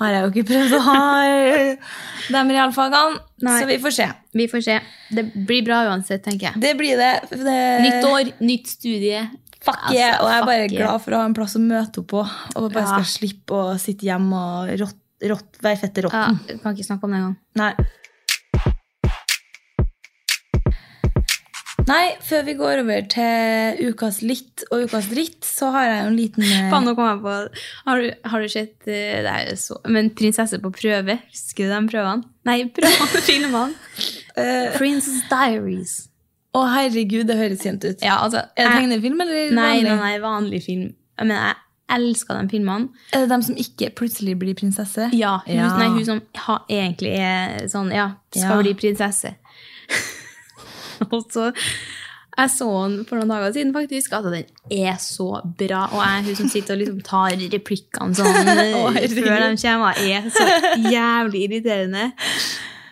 [0.00, 1.00] har jeg jo ikke prøvd å ha
[2.34, 3.20] de realfagene.
[3.44, 3.56] Nei.
[3.60, 4.08] Så vi får se.
[4.36, 4.80] Vi får se.
[5.16, 6.62] Det blir bra uansett, tenker jeg.
[6.62, 7.12] Det blir det.
[7.32, 9.24] det Nytt år, nytt studie.
[9.60, 10.16] Fuck Altså, yeah.
[10.22, 10.76] Og jeg er bare yeah.
[10.78, 12.22] glad for å ha en plass å møte henne på.
[12.56, 12.92] Og bare Ja.
[12.96, 16.38] skal slippe å sitte hjemme og rått, rått, være fette Ja, rotten.
[16.48, 17.36] jeg kan ikke snakke om det engang.
[17.60, 17.74] Nei.
[21.90, 26.10] Nei, før vi går over til ukas litt og ukas dritt, så har jeg jo
[26.10, 27.32] en liten eh, Faen, nå kom jeg på
[27.88, 31.72] Har du, har du sett eh, Det er så Men 'Prinsesse på prøve', husker du
[31.72, 32.22] de prøvene?
[32.46, 33.74] Nei, prøvene, filmene.
[34.36, 35.96] eh, Princess Diaries.
[36.54, 38.00] Å, herregud, det høres kjent ut.
[38.02, 39.84] Ja, altså Er det jeg- tegnefilm eller Nei, vanlig?
[39.90, 40.94] nei, nei, vanlig film.
[41.20, 41.54] Men jeg
[41.90, 42.88] elsker de filmene.
[43.12, 45.10] Er det dem som ikke plutselig blir prinsesse?
[45.14, 45.68] Ja, hun, Ja.
[45.78, 48.62] Nei, hun som ha, egentlig er sånn, ja, skal Ja.
[48.62, 49.34] bli prinsesse.
[51.12, 51.52] og så
[52.40, 55.82] jeg så den for noen dager siden, faktisk, at den er så bra.
[55.92, 58.26] Og jeg, hun som sitter og liksom tar replikkene sånn
[58.80, 59.24] Å, før de
[59.60, 60.46] kommer, er så
[60.88, 62.12] jævlig irriterende.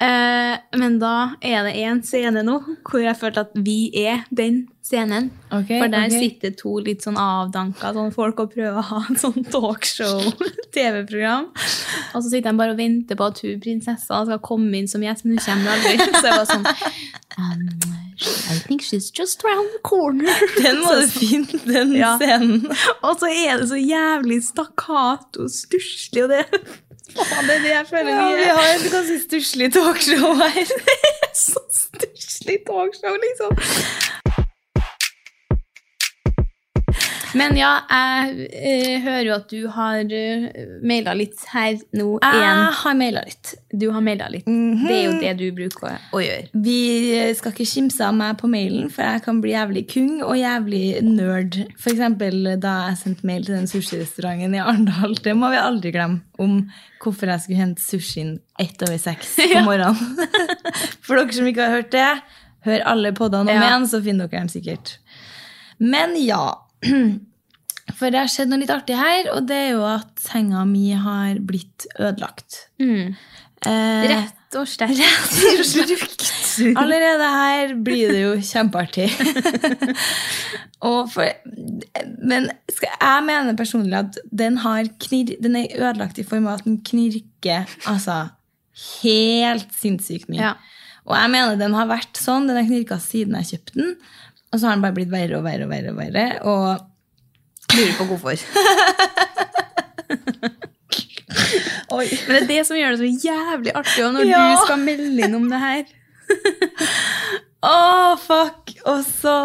[0.01, 4.69] Eh, men da er det en scene nå hvor jeg følte at vi er den
[4.87, 5.31] scenen.
[5.51, 6.21] Okay, For der okay.
[6.23, 11.51] sitter to litt sånn avdanka sånn folk og prøver å ha en sånn talkshow-TV-program.
[12.15, 15.03] Og så sitter de bare og venter på at hun prinsessa skal komme inn som
[15.05, 15.95] gjest, men hun kommer aldri.
[16.21, 16.67] Så jeg var sånn
[17.39, 17.63] um,
[18.55, 20.41] I think she's just around the corner.
[20.63, 22.15] Den må du finne, den Ja.
[22.19, 22.65] scenen.
[23.03, 26.45] Og så er det så jævlig stakkato stusslig, og det
[27.19, 30.73] Er det jeg føler Ja, vi har et ganske stusslig talkshow her.
[31.47, 33.53] så stusslig talkshow, liksom.
[37.39, 40.47] Men ja, jeg eh, hører jo at du har uh,
[40.83, 42.43] maila litt her nå igjen.
[42.43, 43.53] Jeg har maila litt.
[43.73, 44.49] Du har maila litt.
[44.49, 46.49] Det er jo det du bruker å, å gjøre.
[46.65, 46.79] Vi
[47.39, 50.83] skal ikke kimse av meg på mailen, for jeg kan bli jævlig kung og jævlig
[51.07, 51.61] nerd.
[51.81, 55.15] For eksempel da jeg sendte mail til den sushirestauranten i Arendal.
[55.25, 56.23] Det må vi aldri glemme.
[56.39, 56.61] Om
[57.03, 59.97] hvorfor jeg skulle hente sushien ett over seks på morgenen.
[61.07, 62.09] For dere som ikke har hørt det,
[62.67, 63.69] hør alle podene om Ja.
[63.69, 64.97] igjen, så finner dere den sikkert.
[65.79, 66.43] Men ja.
[67.97, 70.91] For det har skjedd noe litt artig her, og det er jo at senga mi
[70.93, 72.67] har blitt ødelagt.
[72.83, 73.15] Mm.
[73.67, 75.01] Eh, Rett og slett.
[76.81, 79.09] Allerede her blir det jo kjempeartig.
[80.89, 81.27] og for,
[82.23, 86.61] men skal, jeg mener personlig at den, har knir, den er ødelagt i form av
[86.61, 88.29] at den knirker altså,
[89.01, 90.51] helt sinnssykt mye.
[90.51, 90.55] Ja.
[91.09, 92.47] Og jeg mener den har vært sånn.
[92.51, 93.95] Den har knirka siden jeg kjøpte den.
[94.53, 95.93] Og så har den bare blitt verre og verre og verre.
[95.93, 96.27] Og verre.
[96.45, 96.87] Og
[97.77, 98.33] Lurer på hvorfor.
[101.99, 104.41] Men det er det som gjør det så jævlig artig også, når Ja.
[104.53, 105.85] du skal melde inn om det her.
[107.65, 108.75] Å, fuck!
[108.87, 109.37] Og så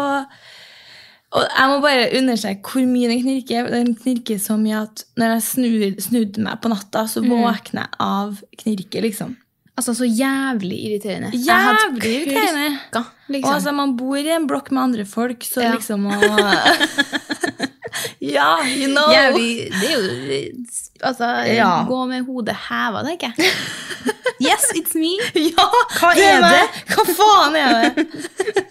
[1.34, 3.66] Og jeg må bare understreke hvor mye den knirker.
[3.72, 7.96] Den knirker så mye at når jeg snur, snudde meg på natta, så våkner jeg
[7.98, 9.32] av knirket, liksom.
[9.74, 11.32] Altså, så jævlig irriterende.
[11.34, 12.78] Jævlig irriterende.
[12.92, 13.02] klikka,
[13.34, 13.48] liksom.
[13.50, 15.72] Og altså, man bor i en blokk med andre folk, så Ja.
[15.74, 16.14] liksom å
[18.20, 19.08] Ja, you know!
[19.12, 20.64] Jævlig Det er jo
[21.04, 21.84] Altså, Ja.
[21.88, 23.52] gå med hodet heva, tenker jeg.
[24.42, 25.12] Yes, it's me.
[25.50, 25.66] Ja,
[25.98, 26.84] Hva det er det?
[26.94, 28.06] Hva faen er det?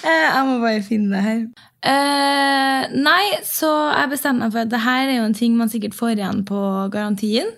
[0.00, 1.40] Eh, jeg må bare finne det her.
[1.84, 5.68] Uh, nei, så jeg bestemte meg for at det her er jo en ting man
[5.72, 6.60] sikkert får igjen på
[6.92, 7.50] garantien.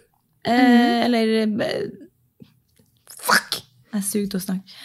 [0.46, 1.90] Eh, Eller eh,
[3.22, 3.60] Fuck!
[3.92, 4.78] Jeg sugde å snakke.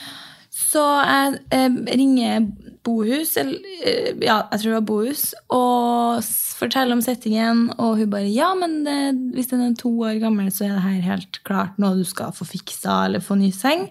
[0.54, 2.50] Så jeg eh, ringer
[2.88, 5.24] Bohus, eller eh, ja, jeg tror det var Bohus,
[5.54, 6.24] og
[6.58, 8.98] forteller om settingen, og hun bare ja, men det,
[9.36, 12.34] hvis den er to år gammel, så er det her helt klart noe du skal
[12.36, 13.90] få fiksa eller få ny seng.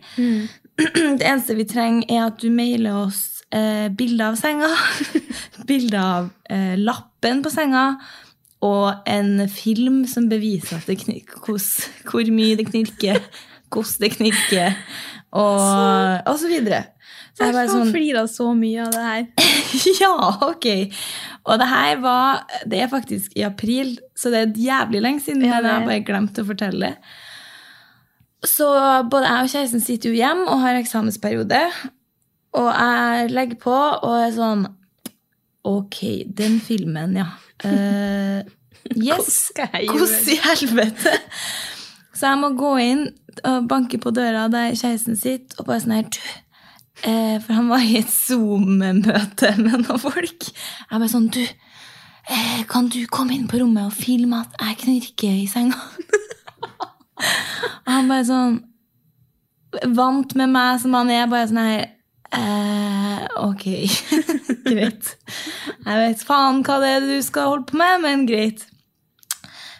[0.77, 4.69] Det eneste vi trenger, er at du mailer oss eh, bilder av senga,
[5.71, 7.87] bilder av eh, lappen på senga,
[8.67, 10.83] og en film som beviser
[11.47, 11.69] hos,
[12.09, 13.23] hvor mye det knirker,
[13.73, 14.77] hvordan det knirker,
[15.37, 15.65] og,
[16.27, 16.85] og så videre.
[17.37, 19.25] Så jeg bare sånn, flira så mye av det her.
[20.01, 20.13] ja,
[20.47, 20.69] ok.
[21.45, 25.45] Og det her var Det er faktisk i april, så det er jævlig lenge siden.
[25.45, 27.13] Ja, men jeg har bare glemt å fortelle det.
[28.47, 28.67] Så
[29.11, 31.61] både jeg og kjæresten sitter jo hjemme og har eksamensperiode.
[32.57, 34.67] Og jeg legger på og er sånn
[35.67, 35.99] Ok,
[36.39, 37.27] den filmen, ja.
[37.65, 38.47] Uh,
[39.09, 39.49] yes.
[39.57, 41.15] Hvordan i helvete?
[42.15, 43.03] Så jeg må gå inn
[43.43, 46.07] og banke på døra der kjæresten sitter, og bare sånn her
[47.03, 50.49] eh, For han var i et Zoom-møte med noen folk.
[50.51, 54.81] Jeg bare sånn Du, eh, kan du komme inn på rommet og filme at jeg
[54.85, 55.81] knirker i senga?
[57.17, 58.57] og han bare sånn
[59.93, 61.83] Vant med meg som han er, bare sånn her
[62.33, 63.67] eh, Ok,
[64.71, 65.11] greit.
[65.85, 68.65] Jeg vet faen hva det er du skal holde på med, men greit.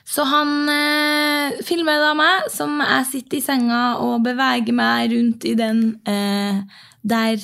[0.07, 5.45] Så han eh, filmer da meg som jeg sitter i senga og beveger meg rundt
[5.45, 6.63] i den eh,
[7.07, 7.39] der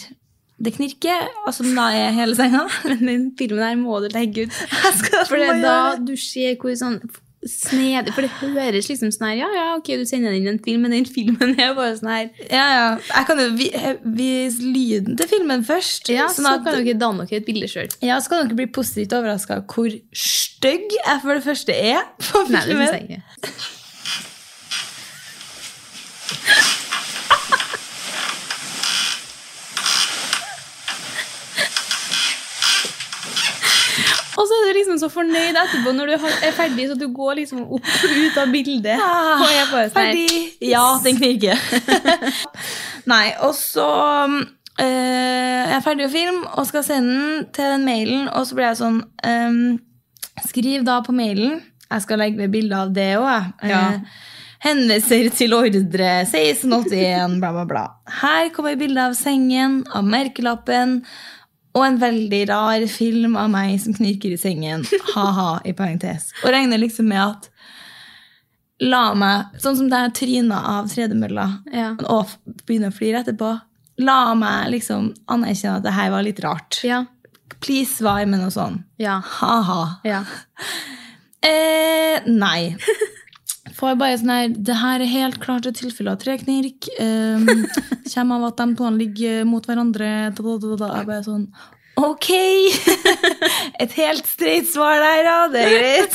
[0.62, 2.66] det knirker, og som da er hele senga.
[2.90, 4.54] Men den filmen her må du legge ut.
[5.26, 7.00] For det er da du ser hvor sånn
[7.42, 10.84] snedig For det høres liksom sånn her Ja, ja, ok, du sender inn en film,
[10.86, 12.84] men den filmen er bare sånn her Ja, ja.
[13.08, 13.48] Jeg kan jo
[14.14, 16.06] vise lyden til filmen først.
[16.14, 17.90] Ja, sånn så kan dere danne dere et bilde sjøl.
[17.98, 22.44] ja, så kan dere bli positivt overraska hvor stygg jeg for det første er på
[22.46, 22.86] Nei, det filmen.
[22.86, 23.50] syns jeg ikke.
[34.32, 37.42] Og så er du liksom så fornøyd etterpå når du er ferdig, så du går
[37.42, 38.96] liksom opp ut av bildet.
[38.96, 40.42] Ah, og jeg bare sånn Ferdig.
[40.64, 41.60] Ja, den kniker.
[43.12, 43.86] Nei, og så
[44.30, 48.56] øh, Jeg er ferdig å filme og skal sende den til den mailen, og så
[48.56, 49.62] blir jeg sånn øh,
[50.48, 51.58] Skriv da på mailen.
[51.92, 53.50] Jeg skal legge ved bilde av det òg.
[53.68, 53.82] Ja.
[54.62, 57.82] henviser til ordre 1681, bla, bla, bla.
[58.22, 61.02] Her kommer bildet av sengen, av merkelappen.
[61.74, 64.82] Og en veldig rar film av meg som knirker i sengen.
[65.14, 66.30] Ha-ha, i parentes.
[66.44, 67.48] Og regner liksom med at
[68.82, 71.92] La meg, sånn som da jeg tryna av tredemølla Ja.
[72.10, 72.26] og
[72.66, 73.52] begynner å flire etterpå,
[74.02, 76.80] la meg liksom anerkjenne at det her var litt rart.
[76.82, 77.04] Ja.
[77.62, 78.80] Please svar med noe sånn.
[78.98, 79.20] Ja.
[79.38, 80.00] Ha-ha.
[80.08, 80.24] ja.
[81.46, 82.74] Eh, nei.
[83.82, 86.86] Får bare sånn her Det her er helt klart et tilfelle av treknirk.
[87.02, 87.46] Um,
[88.14, 90.10] kommer av at de to ligger mot hverandre.
[90.36, 90.90] Da, da, da, da.
[91.00, 91.46] Jeg bare sånn
[92.00, 92.28] Ok!
[93.82, 95.34] Et helt streit svar der, ja.
[95.52, 96.14] Det er greit.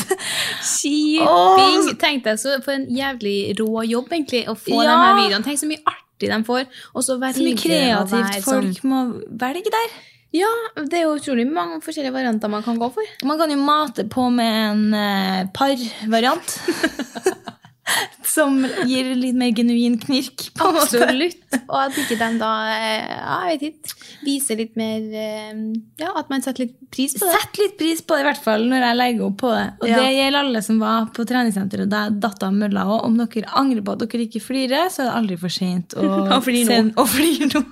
[0.66, 1.92] Shipping!
[2.02, 4.88] Tenk deg så for en jævlig rå jobb, egentlig, å få Ja.
[4.90, 5.46] de her videoene.
[5.46, 6.66] Tenk så mye artig de får.
[6.96, 9.04] Og så Så mye kreativt folk sånn- må
[9.44, 9.90] velge der.
[10.36, 13.12] Ja, det er jo utrolig mange forskjellige varianter man kan gå for.
[13.26, 16.58] Man kan jo mate på med en eh, parvariant.
[18.28, 20.50] Som gir litt mer genuin knirk.
[20.58, 21.00] på en måte.
[21.00, 21.44] Absolutt.
[21.72, 25.54] Og at ikke de da eh, ja, jeg vet ikke, viser litt mer eh,
[26.02, 27.38] Ja, at man setter litt pris på det.
[27.40, 29.64] Sett litt pris på det, i hvert fall når jeg legger opp på det.
[29.82, 30.02] Og Ja.
[30.04, 33.06] det gjelder alle som var på treningssenteret da jeg datt av mølla òg.
[33.08, 36.42] Om dere angrer på at dere ikke flirer, så er det aldri for seint å
[36.44, 36.74] flire nå.
[36.74, 37.64] send- å flire nå.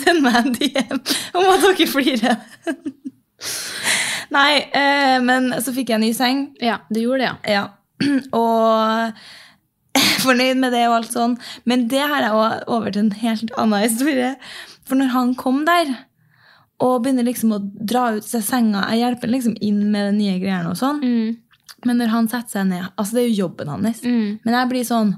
[0.00, 0.96] Send meg en DM
[1.38, 2.40] om at dere flirer.
[4.30, 6.42] Nei, eh, men så fikk jeg en ny seng.
[6.62, 7.60] Ja, du gjorde det, ja.
[7.60, 7.68] Ja.
[8.36, 9.12] Og
[10.28, 11.34] fornøyd med det og alt sånn.
[11.68, 12.32] Men det har jeg
[12.68, 14.34] over til en helt annen historie.
[14.88, 15.92] For når han kom der
[16.80, 20.38] og begynner liksom å dra ut seg senga Jeg hjelper liksom inn med de nye
[20.40, 21.02] greiene og sånn.
[21.84, 24.00] Men når han setter seg ned Altså, det er jo jobben hans.
[24.04, 24.38] Mm.
[24.44, 25.10] Men jeg blir sånn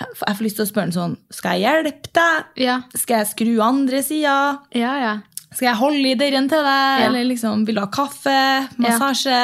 [0.00, 2.44] Jeg får- lyst til å spørre ham sånn Skal jeg hjelpe deg?
[2.64, 4.36] Ja, Skal jeg skru andre sida?
[4.72, 4.94] ja.
[5.04, 5.14] ja.
[5.50, 7.00] Skal jeg holde i døren til deg?
[7.08, 8.34] Eller liksom, vil du ha kaffe?
[8.78, 9.38] Massasje?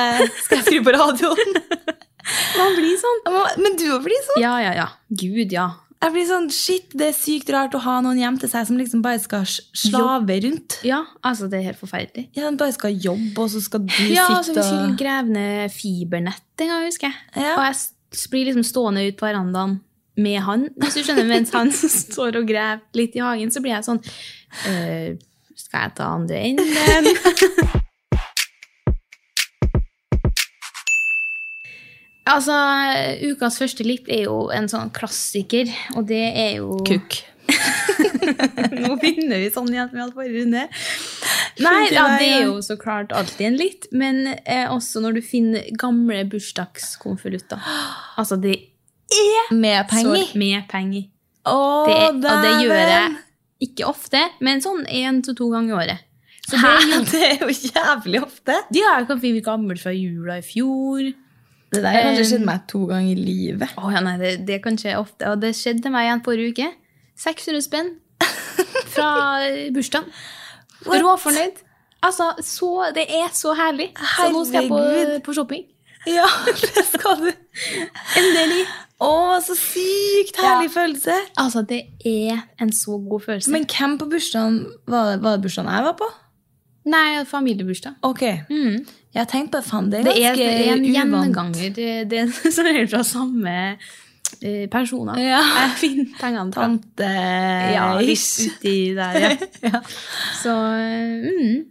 [0.45, 1.57] Skal jeg skru på radioen?
[2.59, 3.21] Man blir sånn.
[3.63, 4.43] Men du òg blir sånn.
[4.43, 4.87] Ja, ja, ja.
[5.11, 5.69] Gud, ja.
[5.97, 8.77] Jeg blir sånn, shit, Det er sykt rart å ha noen hjem til seg som
[8.79, 10.79] liksom bare skal slave rundt.
[10.87, 12.27] Ja, altså, det er helt forferdelig.
[12.37, 15.33] Ja, de bare skal jobbe, og så skal du Ja, sitte vi skulle og grave
[15.33, 17.47] ned fibernett en gang, husker jeg.
[17.47, 17.55] Ja.
[17.57, 19.79] Og jeg blir liksom stående ut på verandaen
[20.17, 21.73] med han, hvis du skjønner, mens han
[22.11, 24.01] står og graver litt i hagen, så blir jeg sånn
[24.71, 25.17] «Øh,
[25.57, 27.83] Skal jeg ta andre enden?
[32.27, 32.57] altså,
[33.33, 37.23] ukas første lipp er jo en sånn klassiker, og det er jo Kukk.
[38.83, 40.65] Nå begynner vi sånn igjen med vi forrige runde.
[41.63, 45.23] Nei, ja, det er jo så klart alltid en litt, men eh, også når du
[45.25, 47.63] finner gamle bursdagskonvolutter.
[48.17, 48.57] Altså, det
[49.53, 50.25] Med penger.
[50.33, 51.05] så med penger.
[51.47, 53.13] Oh, Det, og det gjør jeg
[53.69, 56.03] ikke ofte, men sånn én til to ganger i året.
[56.47, 56.73] Så det Hæ?
[56.73, 58.57] er jo, Det er jo jævlig ofte.
[58.73, 61.13] de har jo kanskje gammel fra jula i fjor.
[61.75, 63.73] Det der har kanskje skjedd meg to ganger i livet.
[63.81, 65.29] Oh, ja, nei, det, det kan skje ofte.
[65.33, 66.69] Og det skjedde meg igjen forrige uke.
[67.21, 67.95] 600 spenn
[68.93, 69.09] fra
[69.75, 70.11] bursdagen.
[70.87, 71.63] Råfornøyd.
[72.07, 73.91] Altså, så, det er så herlig.
[73.99, 75.65] Så nå skal jeg på, på shopping.
[76.07, 77.31] Ja, det skal du.
[78.21, 78.67] Endelig.
[79.03, 79.11] Å,
[79.45, 81.17] så sykt herlig følelse.
[81.41, 83.51] Altså, det er en så god følelse.
[83.53, 86.09] Men hvem på bursdagen var var det bursdagen jeg var på?
[86.87, 87.99] Nei, familiebursdag.
[88.07, 88.23] Ok.
[88.47, 88.87] Mm.
[89.17, 92.05] Jeg har tenkt på faen, det er Det ganske det er en gjennomganger, gjenganger.
[92.11, 93.55] Det, er som er fra samme
[94.45, 95.17] eh, personer.
[95.23, 95.39] Ja.
[95.63, 96.67] Jeg finner pengene fra.
[96.67, 97.09] Tante
[97.73, 98.51] Ja, litt ish.
[98.59, 99.31] uti der, ja.
[99.71, 99.81] Ja.
[100.43, 101.65] Så mm.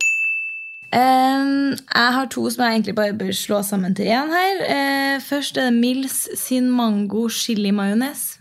[0.90, 4.66] um, jeg har to som jeg egentlig bare bør slå sammen til én her.
[4.66, 8.40] Uh, først er det Mills sin mango chili majones.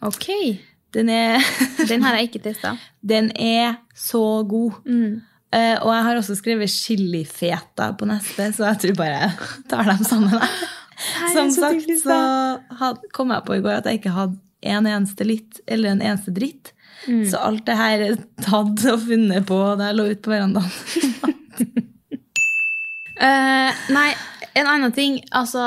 [0.00, 0.30] Ok.
[0.94, 1.42] Den er,
[1.88, 2.76] Den har jeg ikke testa.
[3.02, 4.78] den er så god.
[4.86, 5.22] Mm.
[5.54, 9.90] Eh, og jeg har også skrevet chilifeta på neste, så jeg tror bare jeg tar
[9.92, 10.34] dem sammen.
[11.04, 12.18] Hei, Som så sagt så
[12.80, 16.02] had, kom jeg på i går at jeg ikke hadde en eneste litt eller en
[16.02, 16.72] eneste dritt.
[17.06, 17.24] Mm.
[17.28, 20.70] Så alt det her er tatt og funnet på da jeg lå ute på verandaen.
[23.20, 24.08] uh, nei,
[24.54, 25.18] en annen ting.
[25.36, 25.64] Altså,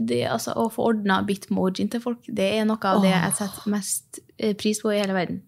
[0.00, 3.72] det, altså å få ordna bitmojien til folk, det er noe av det jeg setter
[3.76, 5.44] mest eh, pris på i hele verden.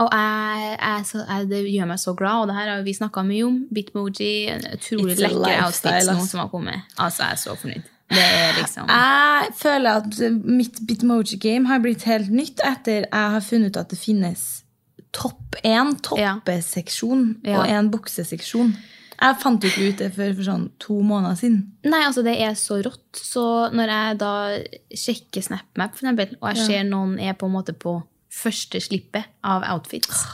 [0.00, 2.94] Og jeg, jeg, så, jeg, det gjør meg så glad, og det her har vi
[2.96, 3.58] snakka mye om.
[3.74, 6.86] Bitmoji, en utrolig It's a lekker lifestyle, outfit nå som har kommet.
[6.98, 7.88] Altså, jeg er så fornøyd.
[8.12, 13.78] Liksom Jeg føler at mitt Bitmoji-game har blitt helt nytt etter jeg har funnet ut
[13.80, 14.42] at det finnes
[15.16, 17.60] topp én toppeseksjon Ja.
[17.60, 18.74] og en bukseseksjon.
[19.22, 21.58] Jeg fant jo ikke ut det før for sånn to måneder siden.
[21.86, 23.16] Nei, altså det er så rått.
[23.16, 24.32] Så når jeg da
[24.98, 28.00] sjekker SnapMap, for eksempel, og jeg ser noen er på en måte på
[28.32, 30.24] første slippet av outfits,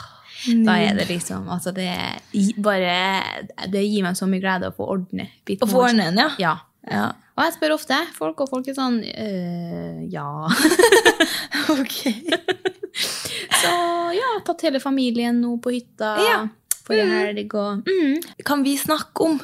[0.64, 1.88] da er det liksom Altså, det
[2.62, 2.92] bare
[3.72, 5.26] Det gir meg så mye glede å få ordne.
[5.50, 6.28] Å få ordne en, ja.
[6.38, 6.52] Ja.
[6.88, 7.08] Ja.
[7.34, 10.30] Og jeg spør ofte folk, og folk er sånn øh, Ja.
[11.74, 11.98] Ok.
[13.58, 13.70] Så
[14.16, 16.38] ja, tatt hele familien nå på hytta Ja.
[16.86, 18.42] forrige helg og mm.
[18.46, 19.40] Kan vi snakke om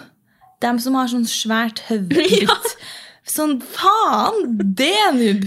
[0.64, 2.48] dem som har sånn svært høvditt?
[3.24, 4.58] Sånn faen!
[4.76, 5.46] Det noob!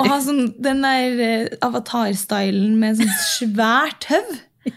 [0.00, 4.30] Å ha sånn den der eh, avatar-stylen med sånn svært høv.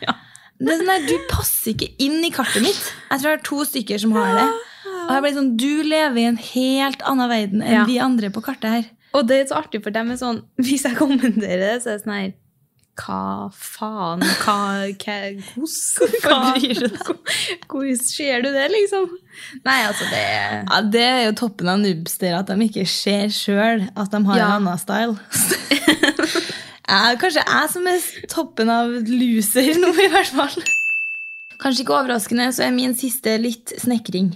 [0.63, 2.83] Det er sånn der, Du passer ikke inn i kartet mitt.
[3.09, 4.45] Jeg tror det er to stykker som har det.
[4.93, 7.87] Og jeg ble sånn, Du lever i en helt annen verden enn Ja.
[7.89, 8.85] vi andre på kartet her.
[9.13, 11.97] Og det er så artig, for dem er sånn Hvis jeg kommenterer det, så er
[11.99, 12.31] det sånn her
[12.93, 14.21] Hva faen?
[14.43, 15.15] Hva, hva
[15.49, 17.15] Hvordan hva,
[17.71, 19.07] Hvordan ser du det, liksom?
[19.65, 20.19] Nei, altså, det
[20.69, 24.37] Ja, Det er jo toppen av noobster, at de ikke ser sjøl at de har
[24.37, 24.45] Ja.
[24.51, 25.17] en annen style.
[26.93, 30.57] jeg, kanskje jeg som er toppen av loser nå, i hvert fall.
[31.63, 34.33] Kanskje ikke overraskende, så er min siste litt snekring.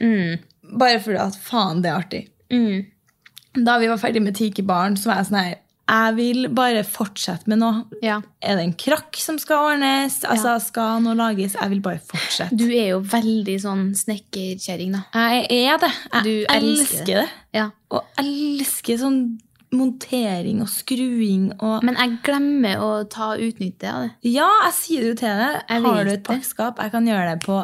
[0.00, 0.38] mm,
[0.78, 2.24] Bare fordi at faen, det er artig.
[2.54, 2.86] mm.
[3.66, 5.56] Da vi var ferdig med Tiki Barn, så var jeg sånn her
[5.90, 7.82] Jeg vil bare fortsette med noe.
[8.04, 8.20] Ja.
[8.42, 10.20] Er det en krakk som skal ordnes?
[10.28, 11.56] Altså, Skal noe lages?
[11.58, 12.54] Jeg vil bare fortsette.
[12.56, 15.04] Du er jo veldig sånn snekkerkjerring, da.
[15.18, 15.92] Jeg er det.
[16.12, 17.28] Jeg Du elsker elsker det.
[17.56, 17.68] Ja.
[17.90, 19.22] Og elsker sånn
[19.70, 24.10] montering og skruing og Men jeg glemmer å ta utnytte av det.
[24.32, 25.60] Ja, jeg sier det jo til deg.
[25.70, 26.80] Jeg Har du et pakkskap?
[26.82, 27.60] Jeg kan gjøre det på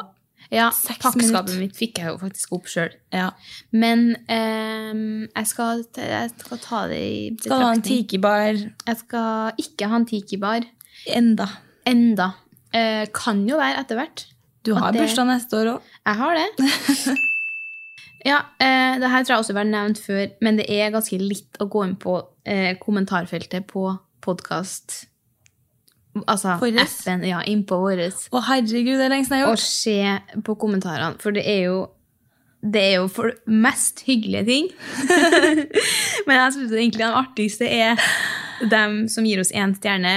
[0.53, 2.93] Ja, Seks Pakkskapet mitt fikk jeg jo faktisk opp sjøl.
[3.13, 3.31] ja.
[3.73, 8.07] Men um, jeg, skal, jeg skal ta det i Skal du ha en betraktning.
[8.07, 10.69] tiki-bar Jeg skal ikke ha en tiki-bar
[11.17, 11.49] enda?
[11.87, 12.29] enda.
[12.75, 14.27] Uh, kan jo være etter hvert.
[14.67, 15.91] Du har det- bursdag neste år òg.
[16.07, 16.49] Jeg har det.
[18.27, 21.19] Ja, uh, det her tror jeg også har vært nevnt før, men det er ganske
[21.21, 23.85] litt å gå inn på uh, kommentarfeltet på
[24.25, 25.05] podkast.
[26.25, 28.27] Altså appen, ja, innpå våres.
[28.33, 29.67] Å, herregud, det er lengst jeg har Og gjort.
[29.67, 31.85] se på kommentarene, for det er jo
[32.67, 34.71] det er jo for mest hyggelige ting.
[36.27, 38.01] men jeg syns egentlig den artigste er
[38.73, 40.17] dem som gir oss én stjerne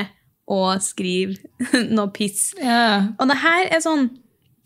[0.50, 1.36] og skriver
[1.96, 2.56] noe piss.
[2.58, 3.12] Yeah.
[3.20, 4.08] Og det her er sånn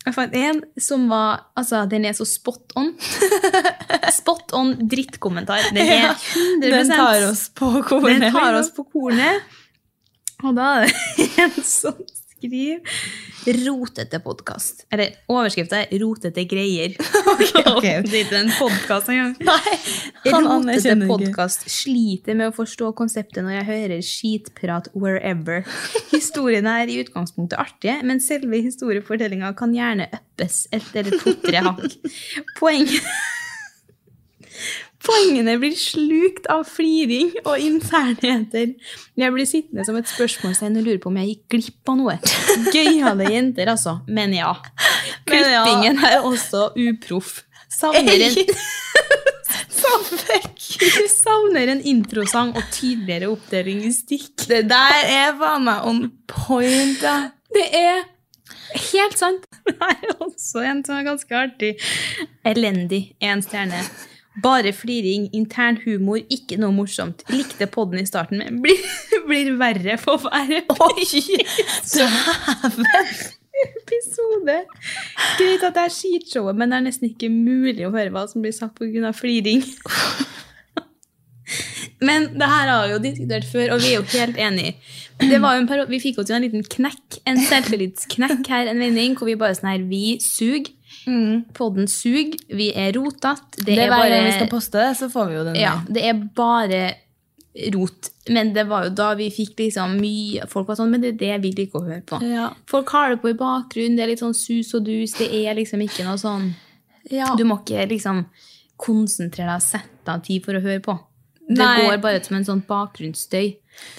[0.04, 2.90] Jeg fant en som var Altså, den er så spot on.
[4.20, 5.68] spot on drittkommentar.
[5.72, 8.20] Den er 100 Den tar oss på kornet.
[8.20, 9.44] Den tar oss på kornet.
[10.44, 11.96] Og da er det en som
[12.44, 12.80] skriver
[13.44, 14.84] 'rotete podkast'.
[14.92, 16.96] Eller overskrifta er 'rotete greier'.
[17.76, 17.86] ok.
[18.10, 19.36] Det er ikke en podkast engang.
[20.26, 21.68] Rotete podkast.
[21.70, 25.64] Sliter med å forstå konseptet når jeg hører skitprat wherever.
[26.12, 31.96] Historiene er i utgangspunktet artige, men selve historiefortellinga kan gjerne uppes et eller to-tre hakk.
[32.60, 33.00] Poenget
[35.04, 38.72] Poengene blir slukt av fliring og internheter.
[39.20, 42.14] Jeg blir sittende som et spørsmålstegn og lurer på om jeg gikk glipp av noe.
[42.72, 43.98] Gøyale jenter, altså.
[44.08, 44.54] Men ja.
[45.28, 47.42] Klippingen er også uproff.
[47.74, 48.34] Savner en
[51.10, 54.46] Savner en introsang og tydeligere oppdeling i stikk.
[54.48, 57.16] Det der er faen meg on point, da.
[57.54, 58.02] Det er
[58.90, 59.46] helt sant.
[59.68, 61.74] Det er også en som er ganske artig.
[62.48, 63.14] Elendig.
[63.20, 63.80] Én stjerne.
[64.42, 67.22] Bare fliring, intern humor, ikke noe morsomt.
[67.30, 68.80] Likte podden i starten, men blir,
[69.28, 70.56] blir verre for hver
[73.64, 74.56] episode.
[75.38, 78.42] Greit at det er skitshowet, men det er nesten ikke mulig å høre hva som
[78.42, 79.12] blir sagt pga.
[79.14, 79.62] fliring.
[82.04, 84.74] Men det her har vi jo diskutert før, og vi er jo helt enige.
[85.20, 88.68] Det var jo en periode, Vi fikk oss jo en liten knekk, en selvtillitsknekk her
[88.68, 90.72] en vending, hvor vi bare sånn her Vi suger.
[91.54, 92.36] Podden suger.
[92.48, 93.64] Vi er rotete.
[93.64, 95.58] Det er hver gang vi skal poste det, så får vi jo den.
[95.60, 96.82] Ja, det er bare
[97.74, 98.10] rot.
[98.34, 101.18] Men det var jo da vi fikk liksom mye Folk var sånn, men det er
[101.20, 102.18] det vi liker å høre på.
[102.26, 102.48] Ja.
[102.70, 105.14] Folk har det på i bakgrunnen, det er litt sånn sus og dus.
[105.20, 106.52] Det er liksom ikke noe sånn
[107.12, 107.34] Ja.
[107.36, 108.24] Du må ikke liksom
[108.80, 110.96] konsentrere deg og sette av tid for å høre på.
[111.44, 111.84] Det Nei.
[111.84, 113.50] går bare ut som en sånn bakgrunnsstøy.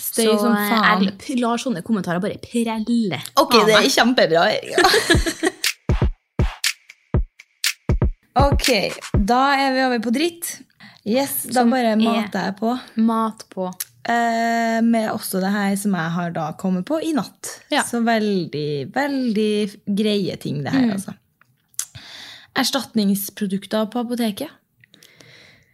[0.01, 1.03] Støy Så som eh, faen.
[1.21, 3.19] jeg lar sånne kommentarer bare prelle.
[3.37, 4.81] Ok, det er kjempebra, Erika.
[8.35, 8.69] ok,
[9.25, 10.61] da er vi over på dritt.
[11.05, 12.79] Yes, da Som bare er- mater jeg på.
[12.97, 13.67] Mat på.
[14.05, 17.59] Eh, med også det her som jeg har da kommet på i natt.
[17.71, 17.81] Ja.
[17.83, 21.13] Så veldig, veldig greie ting det her, altså.
[22.55, 24.49] Erstatningsprodukter på apoteket.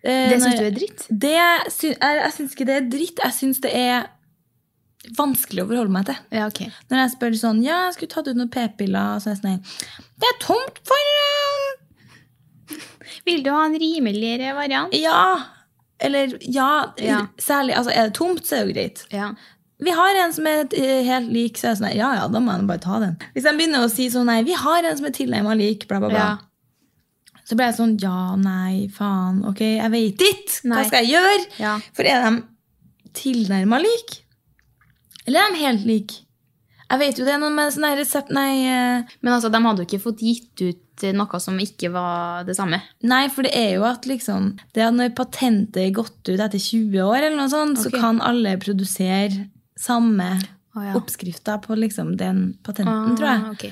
[0.03, 1.03] Eh, Det syns du er dritt?
[1.09, 3.20] Det jeg jeg syns ikke det er dritt.
[3.24, 4.07] Jeg syns det er
[5.18, 6.18] vanskelig å forholde meg til.
[6.32, 6.72] Ja, okay.
[6.89, 9.64] Når jeg spør sånn Ja, jeg skulle tatt ut noen p-piller, så er jeg sånn
[10.22, 11.50] Det er tomt for eh,
[13.28, 14.93] Vil du ha en rimeligere variant?
[14.97, 15.24] Ja.
[16.01, 17.26] Eller ja, Ja.
[17.38, 19.03] Særlig altså, Er det tomt, så er det jo greit.
[19.13, 19.32] Ja.
[19.82, 22.41] Vi har en som er eh, helt lik, så er det sånn Ja, ja, da
[22.41, 23.17] må jeg bare ta den.
[23.34, 26.01] Hvis de begynner å si sånn Nei, vi har en som er tilnærma lik, bla,
[26.03, 26.26] bla, bla.
[26.32, 27.41] Ja.
[27.45, 29.41] Så blir jeg sånn Ja, nei, faen.
[29.49, 30.59] Ok, jeg vet ikke.
[30.69, 31.78] Hva skal jeg gjøre?
[31.97, 32.43] For er de
[33.17, 34.19] tilnærma lik?
[35.28, 36.22] Eller er de helt like?
[36.91, 40.03] Jeg vet jo det med sånn resept Nei, eh, Men altså, de hadde jo ikke
[40.03, 42.81] fått gitt ut eh, noe som ikke var det samme.
[43.07, 46.59] nei, for det er jo at liksom Det at når patentet er gått ut etter
[46.59, 49.47] 20 år, eller noe sånt, så kan alle produsere
[49.79, 50.33] samme
[50.75, 50.97] oh, ja.
[50.99, 53.55] oppskrifter på liksom den patenten, tror jeg.
[53.55, 53.71] Okay.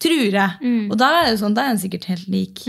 [0.00, 0.52] Tror jeg.
[0.64, 0.86] Mm.
[0.88, 2.62] Og da er det jo sånn, da er den sikkert helt lik.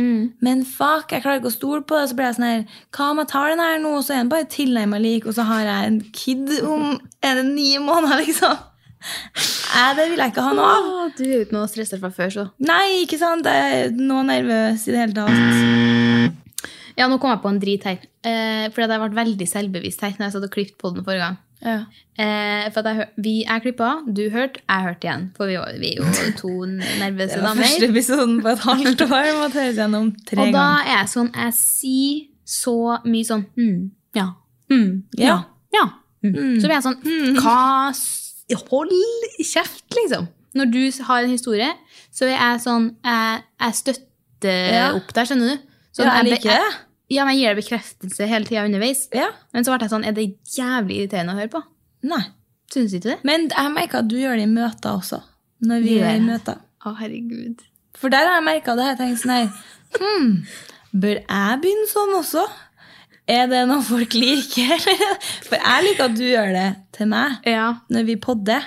[0.44, 2.10] Men fuck, jeg klarer ikke å stole på det.
[2.12, 4.26] Så blir jeg sånn her Hva om jeg tar den her nå, og så er
[4.26, 8.26] den bare tilnærma lik, og så har jeg en kid om Er det ni måneder,
[8.26, 8.60] liksom?
[9.98, 11.12] Det vil jeg ikke ha noe av.
[11.18, 12.44] Du er jo ikke noe stressa fra før, så.
[12.68, 13.46] Nei, ikke sant?
[13.48, 16.38] Jeg er nå nervøs i det hele tatt.
[17.00, 18.02] Ja, nå kom jeg på en drit her.
[18.28, 21.06] Eh, fordi at jeg ble veldig selvbevisst her når jeg satt og klippet på den
[21.08, 21.38] forrige gang.
[21.62, 21.76] Ja.
[22.20, 25.24] Eh, for at jeg, vi, jeg klippa, du hørte, jeg hørte igjen.
[25.38, 26.52] For vi, var- vi er jo to
[27.02, 27.88] nervøse Det var første damer.
[27.96, 29.16] episoden på et halvt år.
[29.30, 30.50] Jeg måtte høre gjennom tre ganger.
[30.50, 30.92] Og da ganger.
[30.92, 32.76] er jeg sånn Jeg sier så
[33.08, 33.82] mye sånn mm,
[34.20, 34.28] ja,
[34.74, 34.90] mm,
[35.22, 35.38] ja, Ja.
[35.78, 35.86] ja.
[36.22, 36.58] Mm.
[36.62, 37.60] Så blir jeg sånn Hva
[37.96, 38.21] s-
[38.58, 38.92] Hold
[39.46, 40.28] kjeft, liksom.
[40.58, 41.68] Når du har en historie,
[42.12, 44.88] så er jeg sånn Jeg, jeg støtter Ja.
[44.98, 45.68] opp der, skjønner du?
[45.96, 46.72] Sånn, Ja, jeg liker det.
[47.12, 49.08] Ja, men jeg gir deg bekreftelse hele tida underveis.
[49.16, 49.30] Ja.
[49.54, 51.62] Men så ble jeg sånn Er det jævlig irriterende å høre på?
[52.04, 52.24] Nei.
[52.72, 53.18] Syns ikke det?
[53.28, 55.22] Men jeg merker at du gjør det i møter også.
[55.62, 56.58] Når vi er i møter.
[56.86, 57.60] Å, herregud.
[58.00, 58.86] For der har jeg merka det.
[58.94, 59.50] Jeg tenker sånn her
[60.00, 60.30] hmm,
[61.04, 62.46] Bør jeg begynne sånn også?
[63.30, 64.78] Er det noe folk liker?
[65.48, 67.68] For jeg liker at du gjør det til meg Ja.
[67.94, 68.66] når vi podder.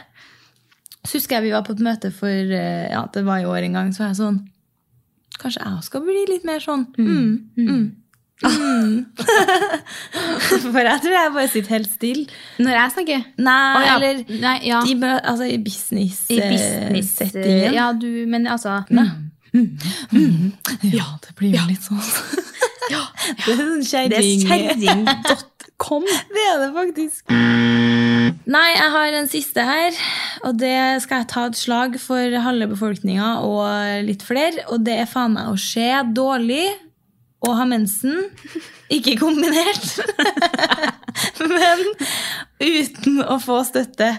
[1.05, 3.67] Så husker jeg vi var på et møte for eh, ja, det var i år
[3.67, 3.91] en gang.
[3.93, 4.39] Så var jeg sånn
[5.35, 6.87] Kanskje jeg skal bli litt mer sånn.
[6.97, 7.85] Mm, mm.
[10.75, 12.25] For jeg tror jeg bare sitter helt stille.
[12.63, 13.95] Når jeg snakker Nei, oh, ja.
[13.99, 14.81] eller Nei, ja.
[14.87, 17.75] i, altså, i business I eh, business settingen.
[17.77, 18.81] Ja, du, men altså
[20.95, 22.01] Ja, det blir jo litt sånn.
[22.91, 24.15] Det er sånn er
[24.45, 26.07] kjerring.com.
[26.35, 27.35] Det er det faktisk.
[28.45, 29.97] Nei, jeg har en siste her,
[30.45, 34.67] og det skal jeg ta et slag for halve befolkninga og litt flere.
[34.73, 36.67] Og det er faen meg å se dårlig
[37.45, 38.29] og ha mensen.
[38.93, 39.99] Ikke kombinert,
[41.55, 41.83] men
[42.61, 44.13] uten å få støtte.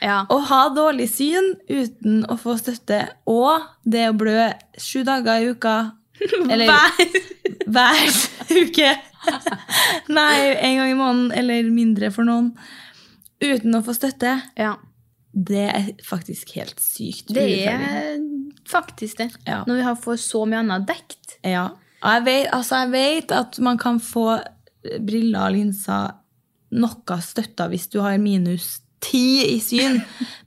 [0.00, 0.22] Ja.
[0.32, 4.50] Å ha dårlig syn uten å få støtte, og det å blø
[4.80, 5.76] sju dager i uka
[6.52, 6.70] Eller
[7.70, 8.20] hver
[8.62, 8.92] uke.
[10.16, 12.52] Nei, en gang i måneden eller mindre for noen.
[13.40, 14.38] Uten å få støtte.
[14.60, 14.76] ja.
[15.30, 18.16] Det er faktisk helt sykt Det er
[18.66, 19.28] faktisk det.
[19.46, 19.60] Ja.
[19.62, 21.36] Når vi har får så mye annet dekt.
[21.46, 21.68] Ja.
[22.02, 24.40] Jeg vet, altså jeg vet at man kan få
[25.06, 26.16] briller og linser
[26.74, 30.00] noe støtta hvis du har minus ti i syn,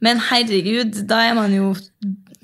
[0.04, 1.72] men herregud, da er man jo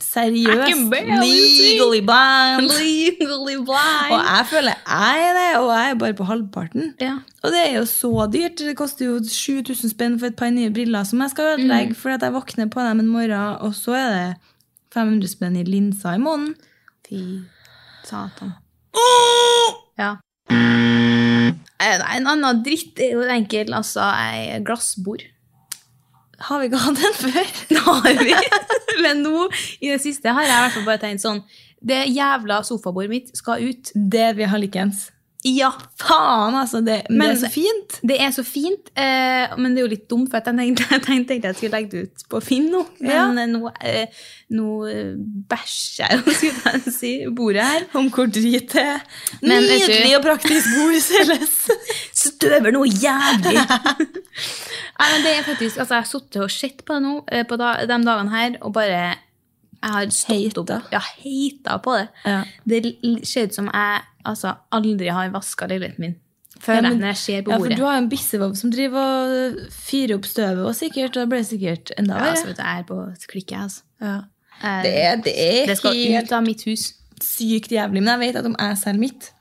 [0.04, 2.70] seriøst legally blind.
[2.80, 4.14] Legally blind.
[4.14, 6.93] Og jeg føler jeg er det, og jeg er bare på halvparten.
[7.02, 7.18] Ja.
[7.43, 8.60] Og det er jo så dyrt.
[8.60, 12.18] Det koster jo 7000 spenn for et par nye briller som jeg skal ødelegge fordi
[12.20, 14.36] at jeg våkner på dem en morgen, og så er det
[14.93, 16.56] 500 spenn i linser i måneden.
[17.10, 17.22] Fy
[18.06, 18.56] satan.
[20.00, 20.16] Ja.
[21.80, 25.24] Eh, en annen dritt er jo enkel, altså ei glassbord.
[26.47, 27.53] Har vi ikke hatt den før?
[27.69, 28.35] Det har vi.
[29.03, 29.47] Men nå,
[29.83, 31.41] i det siste, har jeg i hvert fall bare tenkt sånn
[31.79, 33.91] Det jævla sofabordet mitt skal ut.
[33.95, 35.09] Det vil har ha likens.
[35.47, 35.69] Ja.
[35.95, 36.81] Faen, altså.
[36.83, 37.93] Det, men, det er så fint.
[38.09, 41.03] Det er så fint, eh, men det er jo litt dumt, for jeg tenkte, jeg
[41.05, 42.81] tenkte jeg skulle legge det ut på Finn nå.
[42.99, 43.23] Men Ja.
[43.45, 44.25] eh, nå, eh,
[44.57, 45.13] nå eh,
[45.53, 47.87] bæsjer jeg, skulle jeg si, bordet her.
[48.01, 48.99] Om hvor drit det er.
[49.45, 51.55] Nydelig og praktisk bord selges.
[52.25, 53.55] Støver noe jævlig!
[53.63, 57.45] Nei, men det er faktisk, altså Jeg har sittet og sett på det nå eh,
[57.47, 58.99] på da, de dagene her, og bare
[59.79, 62.07] Jeg har stått opp Ja, heita på det.
[62.27, 62.41] Ja.
[62.67, 62.81] Det
[63.23, 66.15] ser ut som jeg altså, aldri har vaska leiligheten min.
[66.59, 68.71] Før Ja, men- jeg jeg ser på Ja, for du har jo en bissevov som
[68.71, 72.63] driver og fyrer opp støvet, og sikkert, og det sikkert enda ja, altså, vet du,
[72.63, 72.97] jeg er på
[73.32, 73.82] klikket, altså.
[74.01, 74.17] Ja.
[74.63, 76.93] Eh, Det det det skal ut av mitt hus.
[77.21, 78.01] sykt jævlig.
[78.03, 79.32] Men jeg vet at om jeg selger mitt,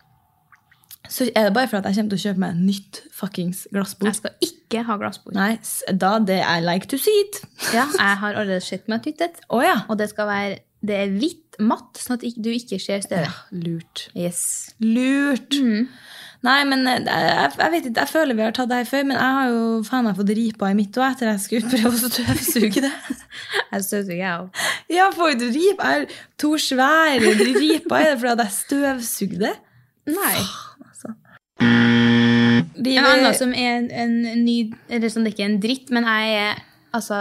[1.09, 4.11] så er det bare for at jeg kommer til å kjøpe meg nytt fuckings glassbord.
[4.11, 5.35] Jeg skal ikke ha glassbord.
[5.39, 5.59] Nei,
[5.97, 7.39] da det I like to see it.
[7.73, 9.41] Ja, jeg har allerede sett meg et nytt et.
[9.51, 9.79] Ja.
[9.89, 13.43] Og det skal være det er hvitt, matt, sånn at du ikke ser støvet.
[13.65, 14.09] Lurt.
[14.19, 14.41] Yes.
[14.83, 15.59] Lurt.
[16.47, 19.07] Nei, men eh, jeg, jeg vet ikke, jeg føler vi har tatt det her før,
[19.09, 21.95] men jeg har jo faen meg fått ripa i mitt òg etter jeg skulle prøve
[21.97, 22.93] å støvsuge det.
[23.69, 24.61] Jeg støvsuger, jeg òg.
[24.89, 25.83] Ja, får du rip?
[25.83, 26.05] Jeg har
[26.41, 27.99] to svære riper.
[28.01, 29.51] Er det fordi at jeg støvsugde?
[30.09, 30.39] Nei.
[32.79, 34.55] Det En annen som er en, en ny
[34.89, 36.61] Eller sånn, det er ikke en dritt, men jeg er
[36.97, 37.19] Altså,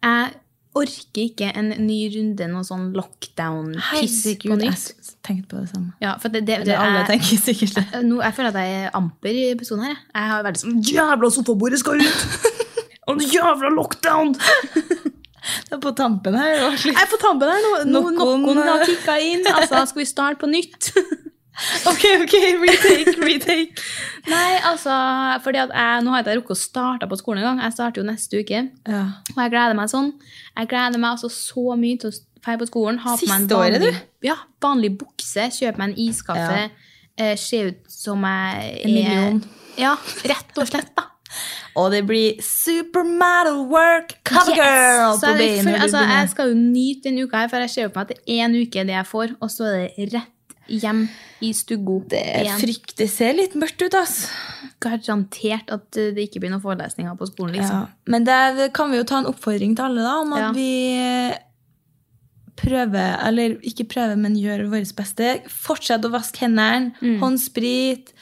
[0.00, 0.30] jeg
[0.78, 4.86] orker ikke en ny runde, noe sånn lockdown-piss på nytt.
[4.88, 5.92] jeg tenkte på det samme.
[6.02, 8.02] Ja, for det, det, det det alle er, tenker sikkert det.
[8.08, 9.96] nå, jeg føler at jeg er amper i episoden her.
[9.98, 10.06] jeg.
[10.16, 12.24] Jeg har vært sånn Jævla sofabordet skal ut!
[13.10, 14.36] Og den jævla lockdown!
[15.42, 16.60] Det er på tampen her.
[16.70, 19.42] Jeg er på tampen her nå Noen- Noen har kicka inn.
[19.50, 20.92] Altså, skal vi starte på nytt?
[21.90, 23.84] Ok, ok, retake, retake.
[24.32, 24.94] Nei, altså,
[25.44, 27.62] fordi at jeg, Nå har jeg ikke rukket å starte på skolen engang.
[27.66, 28.62] Jeg starter jo neste uke.
[28.88, 29.02] Ja.
[29.34, 30.12] Og jeg gleder meg sånn.
[30.56, 33.00] Jeg gleder meg altså så mye til å dra på skolen.
[33.04, 34.02] Ha på meg en vanlig, året?
[34.26, 36.62] Ja, vanlig bukse, kjøpe meg en iskaffe.
[37.20, 39.42] Eh, se ut som jeg er En million.
[39.80, 39.96] Ja,
[40.28, 41.08] rett og slett, da.
[41.80, 44.58] Og det blir supermodel work covergirl!
[44.58, 47.92] girl på jeg, altså, jeg skal jo nyte denne uka her, for jeg ser jo
[47.94, 50.31] på meg at det er én uke det jeg får, og så er det rett
[50.68, 51.08] hjem
[51.42, 52.22] i stuggo Det
[52.60, 54.28] frykt, det ser litt mørkt ut, ass.
[54.80, 57.86] Garantert at eh, det ikke blir noen forelesninger på skolen, liksom.
[57.86, 57.88] Ja.
[58.06, 60.52] Men det kan vi jo ta en oppfordring til alle, da, om at Ja.
[60.52, 61.32] vi
[62.56, 65.40] prøver, eller ikke prøver, men gjør vårt beste.
[65.48, 67.18] Fortsett å vaske hendene, Mm.
[67.20, 68.12] håndsprit,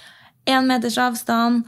[0.46, 1.64] én meters avstand.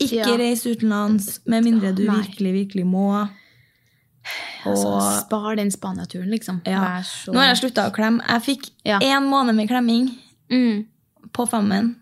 [0.00, 0.36] Ikke Ja.
[0.36, 3.28] reis utenlands med mindre du virkelig, virkelig må.
[4.66, 6.60] Altså, spar den Spania-turen, liksom.
[6.66, 7.00] ja.
[7.02, 8.22] Så Nå har jeg slutta å klemme.
[8.28, 8.98] Jeg fikk Ja.
[9.00, 10.10] én måned med klemming
[10.50, 10.86] mm.
[11.32, 11.96] på femmen.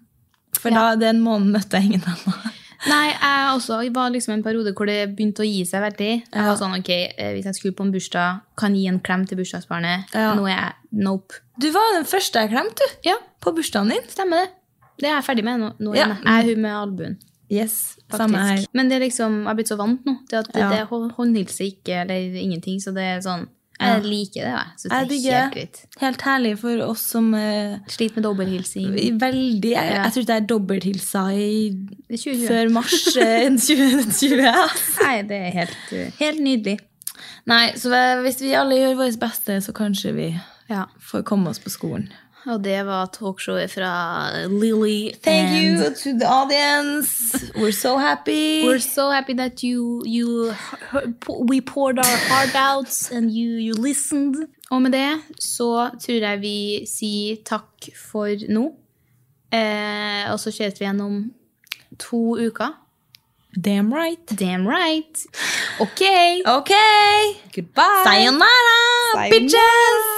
[0.58, 0.94] For Ja.
[0.94, 2.34] da den måneden møtte jeg ingen annen.
[2.88, 6.10] Nei, jeg også var liksom en periode hvor det begynte å gi seg veldig.
[6.32, 9.00] Jeg var sånn, ok, eh, Hvis jeg skulle på en bursdag, kan jeg gi en
[9.00, 10.12] klem til bursdagsbarnet.
[10.14, 11.40] Nå er jeg nope.
[11.58, 13.10] Du var den første jeg klemte, du.
[13.10, 14.02] Ja, På bursdagen din.
[14.08, 14.50] stemmer det.
[14.98, 15.72] Det er jeg ferdig med nå.
[15.78, 16.06] nå Ja.
[16.24, 17.18] Jeg er hun med albuen.
[17.50, 18.16] Yes, faktisk.
[18.18, 18.64] samme her.
[18.74, 20.68] Men det er liksom, jeg har blitt så vant nå til at Ja.
[20.70, 22.80] det er hå- håndhilse ikke eller ingenting.
[22.80, 23.48] Så det er sånn
[23.80, 24.66] Jeg liker det, jeg.
[24.82, 25.54] Det Jeg er helt det.
[25.54, 26.00] greit.
[26.00, 29.18] Helt herlig for oss som uh, Sliter med dobbelthilsing.
[29.20, 29.70] Veldig.
[29.70, 30.02] Jeg, Ja.
[30.02, 32.48] jeg tror jeg er dobbelthilsa i Det er 2020.
[32.48, 34.42] før mars eh, 2020.
[35.04, 36.78] Nei, det er helt, uh, helt nydelig.
[37.46, 37.88] Nei, så
[38.22, 40.84] hvis vi alle gjør vårt beste, så kanskje vi Ja.
[41.00, 42.10] får komme oss på skolen.
[42.46, 45.10] Og det var talkshowet fra Lily.
[45.22, 47.34] Thank you to the audience.
[47.54, 48.64] We're so happy.
[48.64, 50.54] We're so happy that you, you
[51.28, 54.36] we poured our heart out and you, you listened.
[54.70, 58.68] Og med det så tror jeg vi sier takk for nå.
[59.52, 61.32] Eh, og så ses vi gjennom
[61.98, 62.76] to uker.
[63.56, 64.38] Damn right.
[64.38, 65.26] Damn right.
[65.80, 66.02] Ok.
[66.46, 66.72] Ok.
[67.54, 68.04] Goodbye.
[68.04, 70.17] Sayonara, bitches.